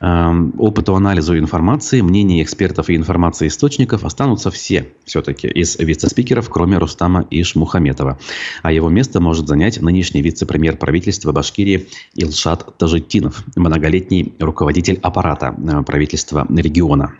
опыту 0.00 0.96
анализу 0.96 1.38
информации, 1.38 2.00
мнений 2.00 2.42
экспертов 2.42 2.90
и 2.90 2.96
информации 2.96 3.46
источников 3.46 4.04
останутся 4.04 4.50
все 4.50 4.88
все-таки 5.04 5.46
из 5.46 5.78
вице-спикеров, 5.78 6.50
кроме 6.50 6.78
Рустама 6.78 7.26
Ишмухаметова. 7.30 8.18
А 8.62 8.72
его 8.72 8.88
место 8.90 9.20
может 9.20 9.46
занять 9.46 9.80
нынешний 9.80 10.20
вице-премьер 10.20 10.76
правительства 10.76 11.32
Башкирии 11.32 11.88
Илшат 12.16 12.76
Тажитинов, 12.76 13.44
многолетний 13.56 14.34
руководитель 14.40 14.98
аппарата 15.02 15.54
э, 15.56 15.82
правительства 15.82 16.46
региона. 16.50 17.14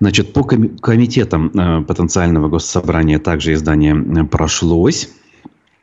Значит, 0.00 0.32
по 0.32 0.42
комитетам 0.42 1.48
э, 1.48 1.82
потенциального 1.82 2.48
госсобрания 2.48 3.18
также 3.18 3.52
издание 3.52 3.94
э, 3.94 4.24
прошлось. 4.24 5.10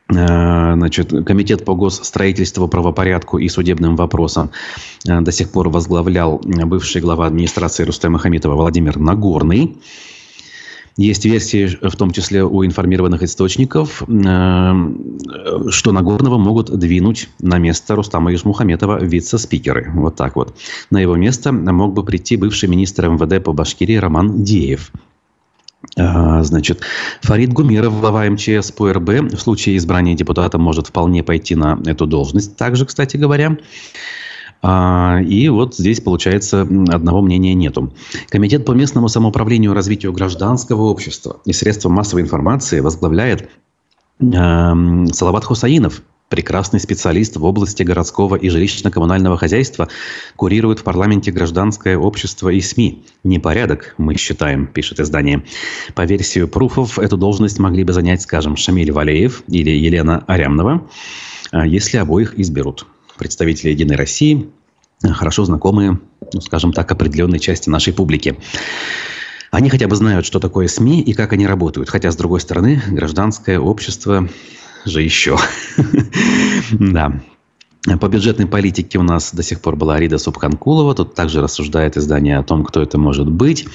Э, 0.10 0.74
значит, 0.76 1.10
Комитет 1.26 1.66
по 1.66 1.76
госстроительству, 1.76 2.68
правопорядку 2.68 3.40
и 3.40 3.50
судебным 3.50 3.96
вопросам 3.96 4.52
э, 5.08 5.20
до 5.22 5.32
сих 5.32 5.50
пор 5.52 5.70
возглавлял 5.70 6.42
бывший 6.44 7.02
глава 7.02 7.28
администрации 7.28 7.84
Рустема 7.84 8.18
Хамитова 8.18 8.56
Владимир 8.56 8.98
Нагорный. 8.98 9.78
Есть 10.96 11.26
версии, 11.26 11.68
в 11.68 11.96
том 11.96 12.10
числе 12.10 12.44
у 12.44 12.66
информированных 12.66 13.22
источников, 13.22 14.02
э, 14.02 14.74
что 15.70 15.92
Нагорного 15.92 16.38
могут 16.38 16.72
двинуть 16.72 17.30
на 17.40 17.58
место 17.58 17.96
Рустама 17.96 18.32
Южмухаметова 18.32 19.04
вице-спикеры. 19.04 19.92
Вот 19.94 20.16
так 20.16 20.38
вот. 20.38 20.56
На 20.90 21.02
его 21.02 21.18
место 21.18 21.52
мог 21.52 21.94
бы 21.94 22.04
прийти 22.04 22.38
бывший 22.38 22.70
министр 22.70 23.10
МВД 23.10 23.44
по 23.44 23.52
Башкирии 23.52 23.98
Роман 23.98 24.44
Деев– 24.44 24.92
значит, 25.96 26.82
Фарид 27.22 27.54
Гумеров, 27.54 28.00
глава 28.00 28.26
МЧС 28.30 28.72
по 28.72 28.92
РБ, 28.92 29.34
в 29.34 29.38
случае 29.38 29.78
избрания 29.78 30.16
депутата 30.16 30.58
может 30.58 30.88
вполне 30.88 31.24
пойти 31.24 31.56
на 31.56 31.80
эту 31.86 32.08
должность. 32.08 32.56
Также, 32.56 32.86
кстати 32.86 33.18
говоря, 33.18 33.58
а, 34.62 35.20
и 35.22 35.50
вот 35.50 35.76
здесь, 35.76 36.02
получается, 36.02 36.62
одного 36.62 37.22
мнения 37.22 37.54
нету. 37.54 37.94
Комитет 38.30 38.66
по 38.66 38.72
местному 38.72 39.08
самоуправлению 39.08 39.72
и 39.72 39.76
развитию 39.76 40.14
гражданского 40.14 40.84
общества 40.84 41.38
и 41.46 41.54
средства 41.54 41.90
массовой 41.90 42.24
информации 42.24 42.80
возглавляет 42.80 43.50
Салават 44.20 45.44
Хусаинов, 45.44 46.02
прекрасный 46.30 46.80
специалист 46.80 47.38
в 47.38 47.44
области 47.46 47.84
городского 47.84 48.36
и 48.36 48.50
жилищно-коммунального 48.50 49.38
хозяйства, 49.38 49.88
курирует 50.36 50.80
в 50.80 50.84
парламенте 50.84 51.32
гражданское 51.32 51.98
общество 51.98 52.50
и 52.50 52.60
СМИ. 52.60 53.06
Непорядок, 53.24 53.96
мы 53.98 54.16
считаем, 54.16 54.68
пишет 54.68 55.00
издание. 55.00 55.44
По 55.96 56.06
версии 56.06 56.46
пруфов, 56.46 57.00
эту 57.00 57.18
должность 57.18 57.60
могли 57.60 57.84
бы 57.84 57.94
занять, 57.94 58.22
скажем, 58.22 58.58
Шамиль 58.58 58.92
Валеев 58.92 59.44
или 59.48 59.72
Елена 59.72 60.24
Арямнова, 60.28 60.88
а, 61.52 61.66
если 61.66 61.98
обоих 61.98 62.38
изберут. 62.38 62.86
Представители 63.18 63.70
«Единой 63.70 63.96
России» 63.96 64.50
хорошо 65.02 65.46
знакомые, 65.46 66.00
ну, 66.34 66.42
скажем 66.42 66.74
так, 66.74 66.92
определенной 66.92 67.40
части 67.40 67.70
нашей 67.70 67.94
публики. 67.94 68.38
Они 69.52 69.70
хотя 69.70 69.88
бы 69.88 69.96
знают, 69.96 70.26
что 70.26 70.40
такое 70.40 70.68
СМИ 70.68 71.02
и 71.02 71.14
как 71.14 71.34
они 71.34 71.48
работают. 71.48 71.90
Хотя, 71.90 72.12
с 72.12 72.16
другой 72.16 72.42
стороны, 72.42 72.82
гражданское 72.90 73.60
общество 73.60 74.28
же 74.88 75.01
еще. 75.01 75.38
Да. 76.72 77.22
По 78.01 78.08
бюджетной 78.08 78.48
политике 78.48 79.00
у 79.00 79.03
нас 79.03 79.34
до 79.34 79.44
сих 79.44 79.62
пор 79.62 79.77
была 79.77 79.96
Арида 79.96 80.17
Субханкулова. 80.17 80.94
Тут 80.96 81.15
также 81.15 81.41
рассуждает 81.41 81.96
издание 81.96 82.38
о 82.38 82.44
том, 82.44 82.65
кто 82.65 82.82
это 82.82 82.98
может 82.98 83.29
быть. 83.32 83.65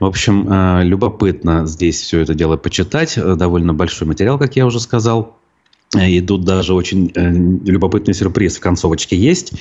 В 0.00 0.04
общем, 0.04 0.48
э, 0.50 0.84
любопытно 0.84 1.66
здесь 1.66 2.00
все 2.00 2.20
это 2.20 2.34
дело 2.34 2.56
почитать. 2.56 3.16
Довольно 3.16 3.74
большой 3.74 4.08
материал, 4.08 4.38
как 4.38 4.56
я 4.56 4.66
уже 4.66 4.80
сказал. 4.80 5.36
И 5.96 6.20
тут 6.20 6.44
даже 6.44 6.74
очень 6.74 7.12
э, 7.14 7.30
любопытный 7.30 8.14
сюрприз 8.14 8.56
в 8.56 8.60
концовочке 8.60 9.16
есть. 9.16 9.52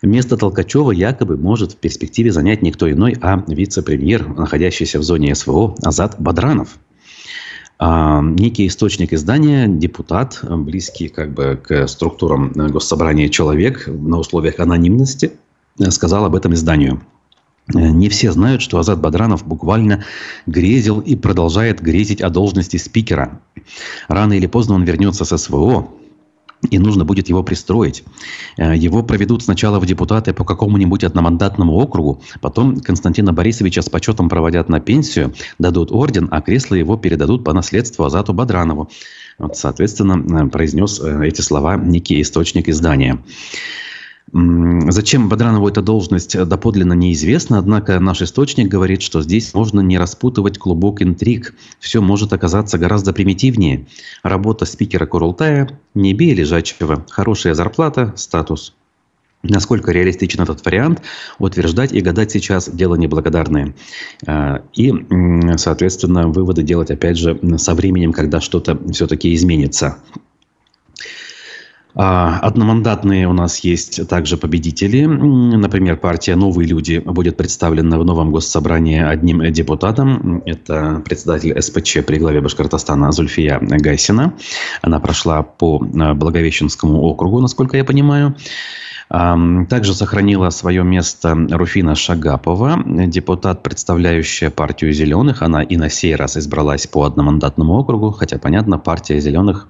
Место 0.00 0.36
Толкачева 0.36 0.92
якобы 0.92 1.36
может 1.36 1.72
в 1.72 1.76
перспективе 1.76 2.30
занять 2.30 2.62
никто 2.62 2.90
иной, 2.90 3.16
а 3.20 3.42
вице-премьер, 3.46 4.28
находящийся 4.28 4.98
в 4.98 5.02
зоне 5.02 5.34
СВО 5.34 5.74
Азат 5.82 6.16
Бадранов. 6.18 6.78
А, 7.86 8.22
некий 8.22 8.66
источник 8.66 9.12
издания, 9.12 9.68
депутат, 9.68 10.40
близкий 10.42 11.08
как 11.08 11.34
бы 11.34 11.60
к 11.62 11.86
структурам 11.86 12.50
госсобрания 12.54 13.28
человек 13.28 13.86
на 13.86 14.16
условиях 14.16 14.58
анонимности, 14.58 15.32
сказал 15.90 16.24
об 16.24 16.34
этом 16.34 16.54
изданию. 16.54 17.02
Не 17.68 18.08
все 18.08 18.32
знают, 18.32 18.62
что 18.62 18.78
Азат 18.78 19.00
Бадранов 19.00 19.46
буквально 19.46 20.02
грезил 20.46 21.00
и 21.00 21.14
продолжает 21.14 21.82
грезить 21.82 22.22
о 22.22 22.30
должности 22.30 22.78
спикера. 22.78 23.42
Рано 24.08 24.32
или 24.32 24.46
поздно 24.46 24.76
он 24.76 24.84
вернется 24.84 25.26
со 25.26 25.36
СВО, 25.36 25.86
и 26.70 26.78
нужно 26.78 27.04
будет 27.04 27.28
его 27.28 27.42
пристроить. 27.42 28.04
Э, 28.56 28.76
его 28.76 29.02
проведут 29.02 29.42
сначала 29.42 29.78
в 29.78 29.86
депутаты 29.86 30.32
по 30.32 30.44
какому-нибудь 30.44 31.04
одномандатному 31.04 31.72
округу, 31.74 32.22
потом 32.40 32.80
Константина 32.80 33.32
Борисовича 33.32 33.82
с 33.82 33.88
почетом 33.88 34.28
проводят 34.28 34.68
на 34.68 34.80
пенсию, 34.80 35.34
дадут 35.58 35.92
орден, 35.92 36.28
а 36.30 36.40
кресло 36.40 36.74
его 36.74 36.96
передадут 36.96 37.44
по 37.44 37.52
наследству 37.52 38.04
Азату 38.04 38.32
Бадранову. 38.32 38.90
Вот, 39.38 39.56
соответственно, 39.56 40.44
э, 40.44 40.48
произнес 40.48 41.00
э, 41.00 41.26
эти 41.26 41.40
слова 41.40 41.76
некий 41.76 42.20
источник 42.20 42.68
издания. 42.68 43.18
Зачем 44.36 45.28
Бодранову 45.28 45.68
эта 45.68 45.80
должность 45.80 46.36
доподлинно 46.36 46.94
неизвестно, 46.94 47.56
однако 47.56 48.00
наш 48.00 48.20
источник 48.20 48.66
говорит, 48.66 49.00
что 49.00 49.22
здесь 49.22 49.54
можно 49.54 49.78
не 49.80 49.96
распутывать 49.96 50.58
клубок 50.58 51.02
интриг. 51.02 51.54
Все 51.78 52.00
может 52.00 52.32
оказаться 52.32 52.76
гораздо 52.76 53.12
примитивнее. 53.12 53.86
Работа 54.24 54.64
спикера 54.64 55.06
Курултая, 55.06 55.78
не 55.94 56.14
бей 56.14 56.34
лежачего, 56.34 57.06
хорошая 57.08 57.54
зарплата, 57.54 58.12
статус. 58.16 58.74
Насколько 59.44 59.92
реалистичен 59.92 60.42
этот 60.42 60.64
вариант, 60.64 61.02
утверждать 61.38 61.92
и 61.92 62.00
гадать 62.00 62.32
сейчас 62.32 62.68
дело 62.68 62.96
неблагодарное. 62.96 63.74
А, 64.26 64.64
и, 64.74 64.92
соответственно, 65.58 66.28
выводы 66.28 66.62
делать, 66.62 66.90
опять 66.90 67.18
же, 67.18 67.38
со 67.58 67.74
временем, 67.74 68.12
когда 68.12 68.40
что-то 68.40 68.80
все-таки 68.90 69.32
изменится. 69.34 69.98
А, 71.96 72.40
одномандатные 72.40 73.28
у 73.28 73.32
нас 73.32 73.60
есть 73.60 74.08
также 74.08 74.36
победители. 74.36 75.04
Например, 75.04 75.96
партия 75.96 76.34
«Новые 76.34 76.68
люди» 76.68 76.98
будет 76.98 77.36
представлена 77.36 77.98
в 77.98 78.04
новом 78.04 78.32
госсобрании 78.32 79.00
одним 79.00 79.40
депутатом. 79.52 80.42
Это 80.44 81.02
председатель 81.04 81.60
СПЧ 81.60 81.98
при 82.04 82.18
главе 82.18 82.40
Башкортостана 82.40 83.12
Зульфия 83.12 83.58
Гайсина. 83.60 84.34
Она 84.82 84.98
прошла 84.98 85.42
по 85.42 85.86
а, 86.00 86.14
Благовещенскому 86.14 87.00
округу, 87.02 87.40
насколько 87.40 87.76
я 87.76 87.84
понимаю. 87.84 88.34
Также 89.08 89.94
сохранила 89.94 90.50
свое 90.50 90.82
место 90.82 91.36
Руфина 91.50 91.94
Шагапова, 91.94 92.82
депутат, 93.06 93.62
представляющая 93.62 94.50
партию 94.50 94.92
«Зеленых». 94.92 95.42
Она 95.42 95.62
и 95.62 95.76
на 95.76 95.90
сей 95.90 96.16
раз 96.16 96.36
избралась 96.38 96.86
по 96.86 97.04
одномандатному 97.04 97.74
округу, 97.74 98.10
хотя, 98.10 98.38
понятно, 98.38 98.78
партия 98.78 99.20
«Зеленых» 99.20 99.68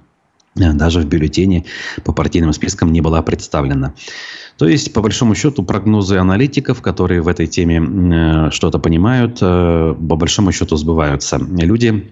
даже 0.55 1.01
в 1.01 1.05
бюллетене 1.05 1.65
по 2.03 2.13
партийным 2.13 2.53
спискам 2.53 2.91
не 2.91 3.01
была 3.01 3.21
представлена. 3.21 3.93
То 4.57 4.67
есть, 4.67 4.93
по 4.93 5.01
большому 5.01 5.35
счету, 5.35 5.63
прогнозы 5.63 6.17
аналитиков, 6.17 6.81
которые 6.81 7.21
в 7.21 7.27
этой 7.27 7.47
теме 7.47 7.81
э, 7.81 8.51
что-то 8.51 8.79
понимают, 8.79 9.39
э, 9.41 9.95
по 9.95 10.15
большому 10.15 10.51
счету 10.53 10.77
сбываются. 10.77 11.37
Люди 11.37 12.11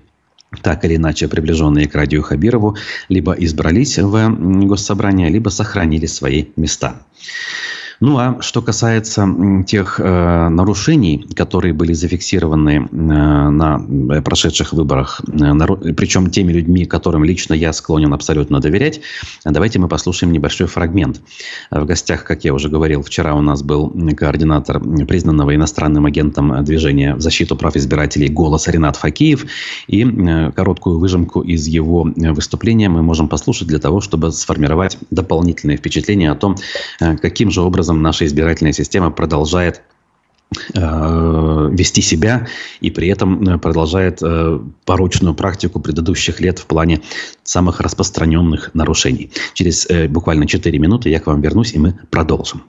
так 0.62 0.86
или 0.86 0.98
иначе 0.98 1.28
приближенные 1.28 1.88
к 1.88 1.96
Радию 1.96 2.22
Хабирову, 2.22 2.76
либо 3.10 3.34
избрались 3.34 3.98
в 3.98 4.30
госсобрание, 4.68 5.30
либо 5.30 5.50
сохранили 5.50 6.06
свои 6.06 6.46
места. 6.56 7.02
Ну 8.06 8.18
а 8.18 8.42
что 8.42 8.62
касается 8.62 9.26
тех 9.66 9.98
э, 9.98 10.50
нарушений, 10.50 11.26
которые 11.38 11.74
были 11.74 11.94
зафиксированы 11.94 12.90
э, 12.92 12.96
на 12.96 13.80
прошедших 14.22 14.74
выборах, 14.74 15.22
э, 15.26 15.94
причем 15.94 16.30
теми 16.30 16.52
людьми, 16.52 16.84
которым 16.84 17.24
лично 17.24 17.54
я 17.54 17.72
склонен 17.72 18.14
абсолютно 18.14 18.60
доверять, 18.60 19.00
давайте 19.46 19.80
мы 19.80 19.88
послушаем 19.88 20.34
небольшой 20.34 20.68
фрагмент. 20.68 21.22
В 21.72 21.86
гостях, 21.86 22.26
как 22.26 22.44
я 22.44 22.54
уже 22.54 22.68
говорил, 22.68 23.04
вчера 23.04 23.36
у 23.36 23.42
нас 23.42 23.64
был 23.64 23.90
координатор 24.18 24.82
признанного 25.08 25.56
иностранным 25.56 26.06
агентом 26.06 26.62
движения 26.66 27.16
в 27.16 27.22
защиту 27.22 27.56
прав 27.56 27.78
избирателей 27.78 28.28
«Голос» 28.28 28.68
Ренат 28.68 28.98
Факиев. 28.98 29.46
И 29.88 30.04
э, 30.04 30.52
короткую 30.52 31.00
выжимку 31.00 31.40
из 31.40 31.68
его 31.68 32.12
выступления 32.14 32.90
мы 32.90 33.02
можем 33.02 33.30
послушать 33.30 33.70
для 33.70 33.80
того, 33.80 34.02
чтобы 34.02 34.34
сформировать 34.34 34.98
дополнительные 35.10 35.78
впечатления 35.78 36.30
о 36.32 36.36
том, 36.36 36.58
э, 37.00 37.16
каким 37.16 37.50
же 37.50 37.62
образом 37.62 37.93
образом 37.94 38.02
наша 38.02 38.26
избирательная 38.26 38.74
система 38.74 39.12
продолжает 39.12 39.82
э, 40.76 41.70
вести 41.72 42.02
себя 42.02 42.48
и 42.82 42.92
при 42.92 43.08
этом 43.08 43.44
э, 43.44 43.58
продолжает 43.58 44.22
э, 44.24 44.60
порочную 44.86 45.36
практику 45.36 45.80
предыдущих 45.80 46.42
лет 46.42 46.60
в 46.60 46.66
плане 46.66 47.02
самых 47.44 47.82
распространенных 47.82 48.74
нарушений. 48.76 49.32
Через 49.54 49.88
буквально 50.10 50.48
4 50.48 50.80
минуты 50.80 51.10
я 51.10 51.20
к 51.20 51.28
вам 51.28 51.42
вернусь, 51.42 51.74
и 51.76 51.80
мы 51.80 51.94
продолжим. 52.10 52.62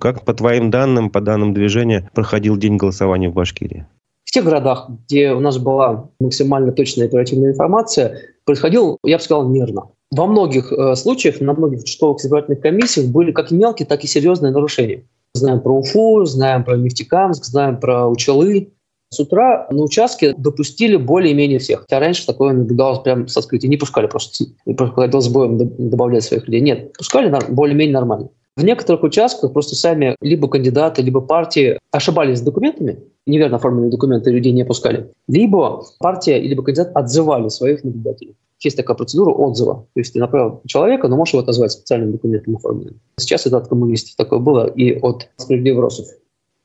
Как 0.00 0.24
по 0.24 0.34
твоим 0.34 0.70
данным, 0.70 1.10
по 1.10 1.20
данным 1.20 1.54
движения, 1.54 2.10
проходил 2.14 2.56
день 2.56 2.76
голосования 2.76 3.28
в 3.28 3.34
Башкирии? 3.34 3.86
В 4.24 4.30
тех 4.32 4.44
городах, 4.44 4.88
где 4.88 5.32
у 5.32 5.40
нас 5.40 5.58
была 5.58 6.08
максимально 6.20 6.72
точная 6.72 7.06
оперативная 7.06 7.50
информация, 7.50 8.16
происходил, 8.44 8.98
я 9.04 9.18
бы 9.18 9.22
сказал, 9.22 9.48
мирно. 9.48 9.82
Во 10.12 10.26
многих 10.26 10.70
э, 10.70 10.94
случаях, 10.94 11.40
на 11.40 11.54
многих 11.54 11.80
участковых 11.80 12.20
избирательных 12.20 12.60
комиссиях 12.60 13.06
были 13.06 13.32
как 13.32 13.50
мелкие, 13.50 13.86
так 13.86 14.04
и 14.04 14.06
серьезные 14.06 14.52
нарушения. 14.52 15.04
Знаем 15.32 15.62
про 15.62 15.78
Уфу, 15.78 16.26
знаем 16.26 16.64
про 16.64 16.76
Нефтекамск, 16.76 17.46
знаем 17.46 17.80
про 17.80 18.06
Учалы. 18.06 18.72
С 19.08 19.20
утра 19.20 19.66
на 19.70 19.82
участке 19.82 20.34
допустили 20.36 20.96
более-менее 20.96 21.58
всех. 21.58 21.80
Хотя 21.80 21.98
раньше 21.98 22.26
такое 22.26 22.52
наблюдалось 22.52 22.98
прямо 22.98 23.26
со 23.26 23.40
скрытия. 23.40 23.70
Не 23.70 23.78
пускали 23.78 24.06
просто. 24.06 24.44
Не 24.66 24.74
приходилось 24.74 25.28
боем 25.28 25.56
добавлять 25.56 26.24
своих 26.24 26.46
людей. 26.46 26.60
Нет, 26.60 26.92
пускали 26.92 27.34
более-менее 27.48 27.94
нормально. 27.94 28.28
В 28.54 28.64
некоторых 28.64 29.04
участках 29.04 29.54
просто 29.54 29.76
сами 29.76 30.14
либо 30.20 30.46
кандидаты, 30.46 31.00
либо 31.00 31.22
партии 31.22 31.78
ошибались 31.90 32.40
с 32.40 32.42
документами, 32.42 32.98
неверно 33.26 33.56
оформленные 33.56 33.90
документы 33.90 34.30
людей 34.30 34.52
не 34.52 34.66
пускали, 34.66 35.10
либо 35.26 35.82
партия, 36.00 36.38
либо 36.38 36.62
кандидат 36.62 36.90
отзывали 36.94 37.48
своих 37.48 37.82
наблюдателей 37.82 38.36
есть 38.68 38.76
такая 38.76 38.96
процедура 38.96 39.30
отзыва. 39.30 39.86
То 39.94 40.00
есть 40.00 40.12
ты 40.12 40.20
направил 40.20 40.60
человека, 40.66 41.08
но 41.08 41.16
можешь 41.16 41.34
его 41.34 41.42
отозвать 41.42 41.72
специальным 41.72 42.12
документом 42.12 42.56
оформленным. 42.56 43.00
Сейчас 43.18 43.46
это 43.46 43.56
от 43.56 43.68
коммунистов 43.68 44.16
такое 44.16 44.38
было 44.38 44.66
и 44.66 44.98
от 44.98 45.28
справедливых. 45.36 45.92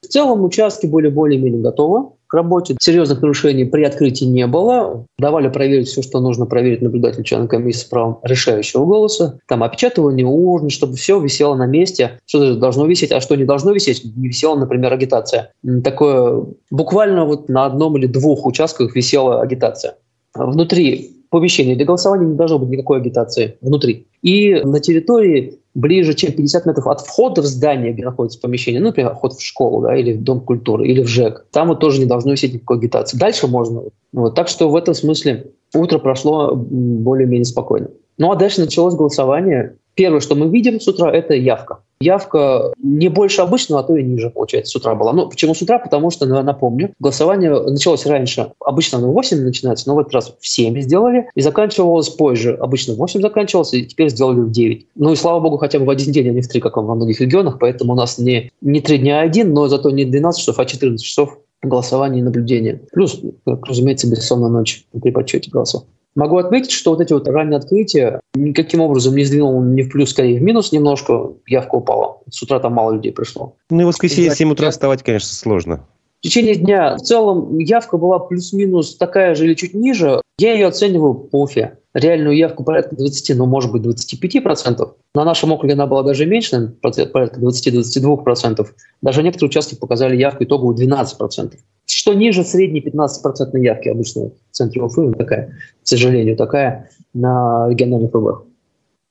В 0.01 0.07
целом 0.07 0.43
участки 0.43 0.85
были 0.85 1.09
более-менее 1.09 1.61
готовы 1.61 2.11
к 2.27 2.33
работе. 2.33 2.75
Серьезных 2.79 3.21
нарушений 3.21 3.65
при 3.65 3.83
открытии 3.83 4.25
не 4.25 4.45
было. 4.47 5.05
Давали 5.17 5.47
проверить 5.47 5.87
все, 5.87 6.01
что 6.01 6.19
нужно 6.19 6.45
проверить 6.45 6.81
наблюдателю 6.81 7.23
члена 7.23 7.47
комиссии 7.47 7.79
с 7.79 7.85
правом 7.85 8.19
решающего 8.23 8.85
голоса. 8.85 9.39
Там 9.47 9.63
опечатывание 9.63 10.25
урн, 10.25 10.69
чтобы 10.69 10.95
все 10.95 11.19
висело 11.19 11.55
на 11.55 11.65
месте. 11.65 12.19
Что 12.25 12.55
должно 12.55 12.85
висеть, 12.85 13.11
а 13.11 13.21
что 13.21 13.35
не 13.35 13.45
должно 13.45 13.71
висеть. 13.71 14.03
Не 14.15 14.27
висела, 14.27 14.55
например, 14.55 14.93
агитация. 14.93 15.51
Такое 15.83 16.45
буквально 16.69 17.25
вот 17.25 17.49
на 17.49 17.65
одном 17.65 17.97
или 17.97 18.07
двух 18.07 18.45
участках 18.45 18.95
висела 18.95 19.41
агитация. 19.41 19.95
Внутри 20.35 21.16
помещении 21.29 21.75
для 21.75 21.85
голосования 21.85 22.25
не 22.25 22.35
должно 22.35 22.59
быть 22.59 22.69
никакой 22.69 22.99
агитации 22.99 23.57
внутри. 23.61 24.07
И 24.21 24.55
на 24.63 24.79
территории 24.79 25.59
ближе, 25.77 26.15
чем 26.15 26.31
50 26.31 26.65
метров 26.65 26.87
от 26.87 27.01
входа 27.01 27.41
в 27.41 27.45
здание, 27.45 27.93
где 27.93 28.03
находится 28.03 28.39
помещение, 28.39 28.81
ну, 28.81 28.87
например, 28.87 29.13
вход 29.13 29.33
в 29.33 29.41
школу, 29.41 29.83
да, 29.83 29.95
или 29.95 30.13
в 30.13 30.23
Дом 30.23 30.41
культуры, 30.41 30.87
или 30.87 31.03
в 31.03 31.07
ЖЭК, 31.07 31.45
там 31.51 31.67
вот 31.67 31.79
тоже 31.79 31.99
не 31.99 32.05
должно 32.05 32.31
висеть 32.31 32.55
никакой 32.55 32.77
агитации. 32.77 33.17
Дальше 33.17 33.47
можно. 33.47 33.83
Вот. 34.11 34.35
Так 34.35 34.47
что 34.47 34.69
в 34.69 34.75
этом 34.75 34.95
смысле 34.95 35.51
утро 35.75 35.99
прошло 35.99 36.55
более-менее 36.55 37.45
спокойно. 37.45 37.89
Ну 38.17 38.31
а 38.31 38.35
дальше 38.35 38.61
началось 38.61 38.95
голосование. 38.95 39.75
Первое, 39.93 40.19
что 40.19 40.35
мы 40.35 40.49
видим 40.49 40.79
с 40.79 40.87
утра, 40.87 41.11
это 41.11 41.35
явка. 41.35 41.79
Явка 41.99 42.73
не 42.81 43.09
больше 43.09 43.41
обычного, 43.41 43.81
а 43.81 43.83
то 43.83 43.95
и 43.95 44.03
ниже, 44.03 44.29
получается, 44.29 44.71
с 44.71 44.75
утра 44.75 44.95
была. 44.95 45.13
Ну, 45.13 45.29
почему 45.29 45.55
с 45.55 45.61
утра? 45.61 45.79
Потому 45.79 46.11
что, 46.11 46.25
напомню, 46.25 46.93
голосование 46.99 47.51
началось 47.51 48.05
раньше. 48.05 48.51
Обычно 48.63 48.99
оно 48.99 49.09
в 49.09 49.13
8 49.13 49.37
начинается, 49.43 49.89
но 49.89 49.95
в 49.95 49.99
этот 49.99 50.13
раз 50.13 50.35
в 50.39 50.47
7 50.47 50.79
сделали. 50.81 51.29
И 51.35 51.41
заканчивалось 51.41 52.09
позже. 52.09 52.53
Обычно 52.53 52.93
в 52.93 52.97
8 52.97 53.21
заканчивалось, 53.21 53.73
и 53.73 53.85
теперь 53.85 54.09
сделали 54.09 54.41
в 54.41 54.51
9. 54.51 54.87
Ну 54.95 55.11
и 55.11 55.15
слава 55.15 55.39
богу, 55.39 55.57
хотя 55.57 55.79
бы 55.79 55.85
в 55.85 55.89
один 55.89 56.11
день, 56.11 56.29
а 56.29 56.31
не 56.31 56.41
в 56.41 56.47
3, 56.47 56.61
как 56.61 56.77
во 56.77 56.95
многих 56.95 57.19
регионах. 57.19 57.57
Поэтому 57.59 57.93
у 57.93 57.95
нас 57.95 58.17
не, 58.17 58.51
не 58.61 58.81
3 58.81 58.99
дня, 58.99 59.21
а 59.21 59.23
один, 59.23 59.53
но 59.53 59.67
зато 59.67 59.89
не 59.89 60.05
12 60.05 60.39
часов, 60.39 60.59
а 60.59 60.65
14 60.65 61.03
часов 61.03 61.39
голосования 61.63 62.19
и 62.19 62.23
наблюдения. 62.23 62.81
Плюс, 62.91 63.19
разумеется, 63.45 64.09
бессонная 64.09 64.49
ночь 64.49 64.85
при 65.01 65.11
подсчете 65.11 65.49
голосов. 65.49 65.83
Могу 66.17 66.39
отметить, 66.39 66.71
что 66.71 66.89
вот 66.89 66.99
эти 66.99 67.13
вот 67.13 67.27
ранние 67.27 67.59
открытия 67.59 68.21
никаким 68.33 68.81
образом 68.81 69.15
не 69.15 69.23
сдвинул 69.23 69.61
ни 69.61 69.83
в 69.83 69.91
плюс, 69.91 70.09
скорее 70.09 70.39
в 70.39 70.41
минус 70.41 70.71
немножко. 70.71 71.33
Явка 71.45 71.75
упала. 71.75 72.21
С 72.27 72.41
утра 72.41 72.59
там 72.59 72.73
мало 72.73 72.93
людей 72.93 73.11
пришло. 73.11 73.53
Ну 73.69 73.81
и 73.81 73.83
в 73.83 73.87
воскресенье 73.87 74.31
в 74.31 74.35
7 74.35 74.51
утра 74.51 74.71
вставать, 74.71 75.03
конечно, 75.03 75.29
сложно. 75.29 75.85
Течение 76.27 76.55
дня 76.55 76.97
в 76.97 77.03
целом 77.03 77.57
явка 77.57 77.95
была 77.95 78.19
плюс-минус 78.19 78.97
такая 78.97 79.33
же 79.33 79.45
или 79.45 79.53
чуть 79.53 79.73
ниже. 79.73 80.19
Я 80.37 80.55
ее 80.55 80.67
оцениваю 80.67 81.13
по 81.13 81.43
Уфе. 81.43 81.77
Реальную 81.93 82.35
явку 82.35 82.65
порядка 82.65 82.97
20, 82.97 83.37
ну, 83.37 83.45
может 83.45 83.71
быть, 83.71 83.81
25%. 83.83 84.91
На 85.15 85.23
нашем 85.23 85.53
округе 85.53 85.75
она 85.75 85.87
была 85.87 86.03
даже 86.03 86.25
меньше, 86.25 86.75
порядка 86.81 87.39
20-22%. 87.39 88.67
Даже 89.01 89.23
некоторые 89.23 89.47
участки 89.47 89.75
показали 89.75 90.17
явку 90.17 90.43
итоговую 90.43 90.75
12% 90.75 91.53
что 91.89 92.13
ниже 92.13 92.43
средней 92.43 92.81
15% 92.81 93.57
явки 93.61 93.87
обычно 93.87 94.23
в 94.25 94.33
центре 94.51 94.81
Уфы, 94.81 95.13
такая, 95.13 95.53
к 95.81 95.87
сожалению, 95.87 96.35
такая 96.35 96.89
на 97.13 97.69
региональных 97.69 98.13
выборах. 98.13 98.43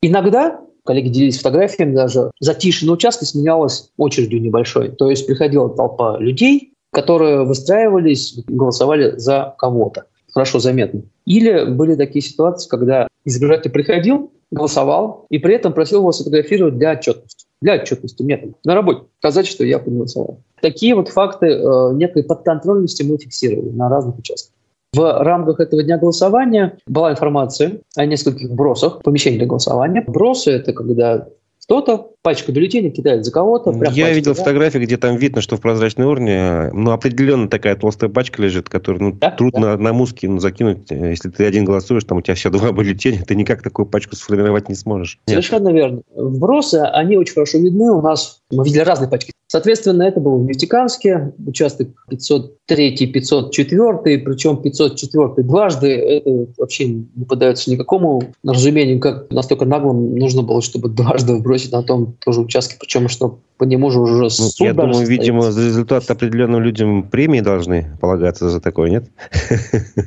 Иногда 0.03 0.61
коллеги 0.85 1.09
делились 1.09 1.39
фотографиями 1.39 1.95
даже, 1.95 2.31
затишье 2.41 2.87
на 2.87 2.93
участке 2.93 3.25
сменялось 3.25 3.91
очередью 3.97 4.43
небольшой. 4.43 4.91
То 4.91 5.09
есть 5.09 5.27
приходила 5.27 5.71
толпа 5.71 6.19
людей, 6.19 6.75
которые 6.93 7.45
выстраивались, 7.45 8.39
голосовали 8.47 9.17
за 9.17 9.55
кого-то. 9.59 10.07
Хорошо 10.33 10.59
заметно. 10.59 11.03
Или 11.25 11.65
были 11.65 11.95
такие 11.95 12.23
ситуации, 12.23 12.69
когда 12.69 13.09
избиратель 13.25 13.71
приходил, 13.71 14.33
голосовал, 14.51 15.27
и 15.31 15.39
при 15.39 15.55
этом 15.55 15.73
просил 15.73 16.01
его 16.01 16.13
сфотографировать 16.13 16.79
для 16.79 16.93
отчетности 16.93 17.47
для 17.63 17.75
отчетности 17.75 18.23
метода. 18.23 18.55
На 18.65 18.75
работе 18.75 19.07
сказать, 19.19 19.47
что 19.47 19.65
я 19.65 19.79
проголосовал. 19.79 20.41
Такие 20.61 20.95
вот 20.95 21.09
факты 21.09 21.47
э, 21.47 21.93
некой 21.95 22.23
подконтрольности 22.23 23.03
мы 23.03 23.19
фиксировали 23.19 23.71
на 23.71 23.89
разных 23.89 24.19
участках. 24.19 24.53
В 24.93 25.23
рамках 25.23 25.61
этого 25.61 25.83
дня 25.83 25.99
голосования 25.99 26.79
была 26.87 27.11
информация 27.11 27.81
о 27.97 28.07
нескольких 28.07 28.51
бросах 28.51 29.03
помещений 29.03 29.39
для 29.39 29.47
голосования. 29.47 30.03
Бросы— 30.07 30.51
это 30.53 30.73
когда 30.73 31.29
Кто-то 31.67 32.13
пачку 32.23 32.53
бюллетеней 32.53 32.91
кидает 32.91 33.25
за 33.25 33.33
кого-то. 33.33 33.73
Я 33.93 34.13
видел 34.13 34.35
да? 34.35 34.39
фотографии, 34.39 34.79
где 34.79 34.97
там 34.97 35.17
видно, 35.17 35.41
что 35.41 35.57
в 35.57 35.61
прозрачной 35.61 36.07
урне 36.07 36.71
ну, 36.73 36.93
определенно 36.93 37.49
такая 37.49 37.75
толстая 37.75 38.09
пачка 38.09 38.41
лежит, 38.41 38.69
которую 38.69 39.03
ну, 39.03 39.13
да? 39.13 39.33
трудно 39.33 39.63
да. 39.63 39.73
одному 39.73 40.07
скину, 40.07 40.39
закинуть. 40.39 40.91
Если 40.91 41.29
ты 41.29 41.45
один 41.45 41.65
голосуешь, 41.65 42.05
там 42.05 42.19
у 42.19 42.23
тебя 42.23 42.35
все 42.35 42.51
два 42.51 42.71
бюллетеня, 42.73 43.25
ты 43.25 43.35
никак 43.35 43.63
такую 43.63 43.87
пачку 43.87 44.15
сформировать 44.15 44.69
не 44.69 44.77
сможешь. 44.77 45.19
Совершенно 45.27 45.69
Нет. 45.69 45.77
верно. 45.77 46.03
Вбросы, 46.15 46.77
они 46.77 47.17
очень 47.17 47.35
хорошо 47.35 47.59
видны. 47.59 47.91
У 47.91 48.01
нас 48.01 48.41
мы 48.51 48.65
видели 48.65 48.83
разные 48.83 49.09
пачки. 49.09 49.33
Соответственно, 49.49 50.03
это 50.03 50.19
был 50.19 50.39
в 50.39 50.45
Нефтекамске, 50.45 51.33
участок 51.47 51.89
503, 52.11 53.07
504, 53.07 54.19
причем 54.19 54.57
504 54.57 55.47
дважды. 55.47 55.89
Это 55.89 56.47
вообще 56.59 56.89
не 56.89 57.25
поддается 57.25 57.71
никакому 57.71 58.23
разумению, 58.43 58.99
как 58.99 59.31
настолько 59.31 59.65
наглым 59.65 60.17
нужно 60.17 60.43
было, 60.43 60.61
чтобы 60.63 60.89
дважды 60.89 61.35
бросить 61.57 61.73
на 61.73 61.83
том 61.83 62.17
тоже 62.25 62.41
участке, 62.41 62.77
причем 62.79 63.09
что 63.09 63.39
по 63.57 63.65
нему 63.65 63.91
же 63.91 64.01
уже 64.01 64.25
ну, 64.25 64.29
суд 64.29 64.61
Я 64.61 64.75
думаю, 64.75 64.95
стоит. 64.95 65.09
видимо, 65.09 65.51
за 65.51 65.67
результат 65.67 66.11
определенным 66.11 66.61
людям 66.63 67.09
премии 67.09 67.41
должны 67.41 67.97
полагаться 68.01 68.51
за 68.51 68.61
такое, 68.61 68.91
нет? 68.91 69.05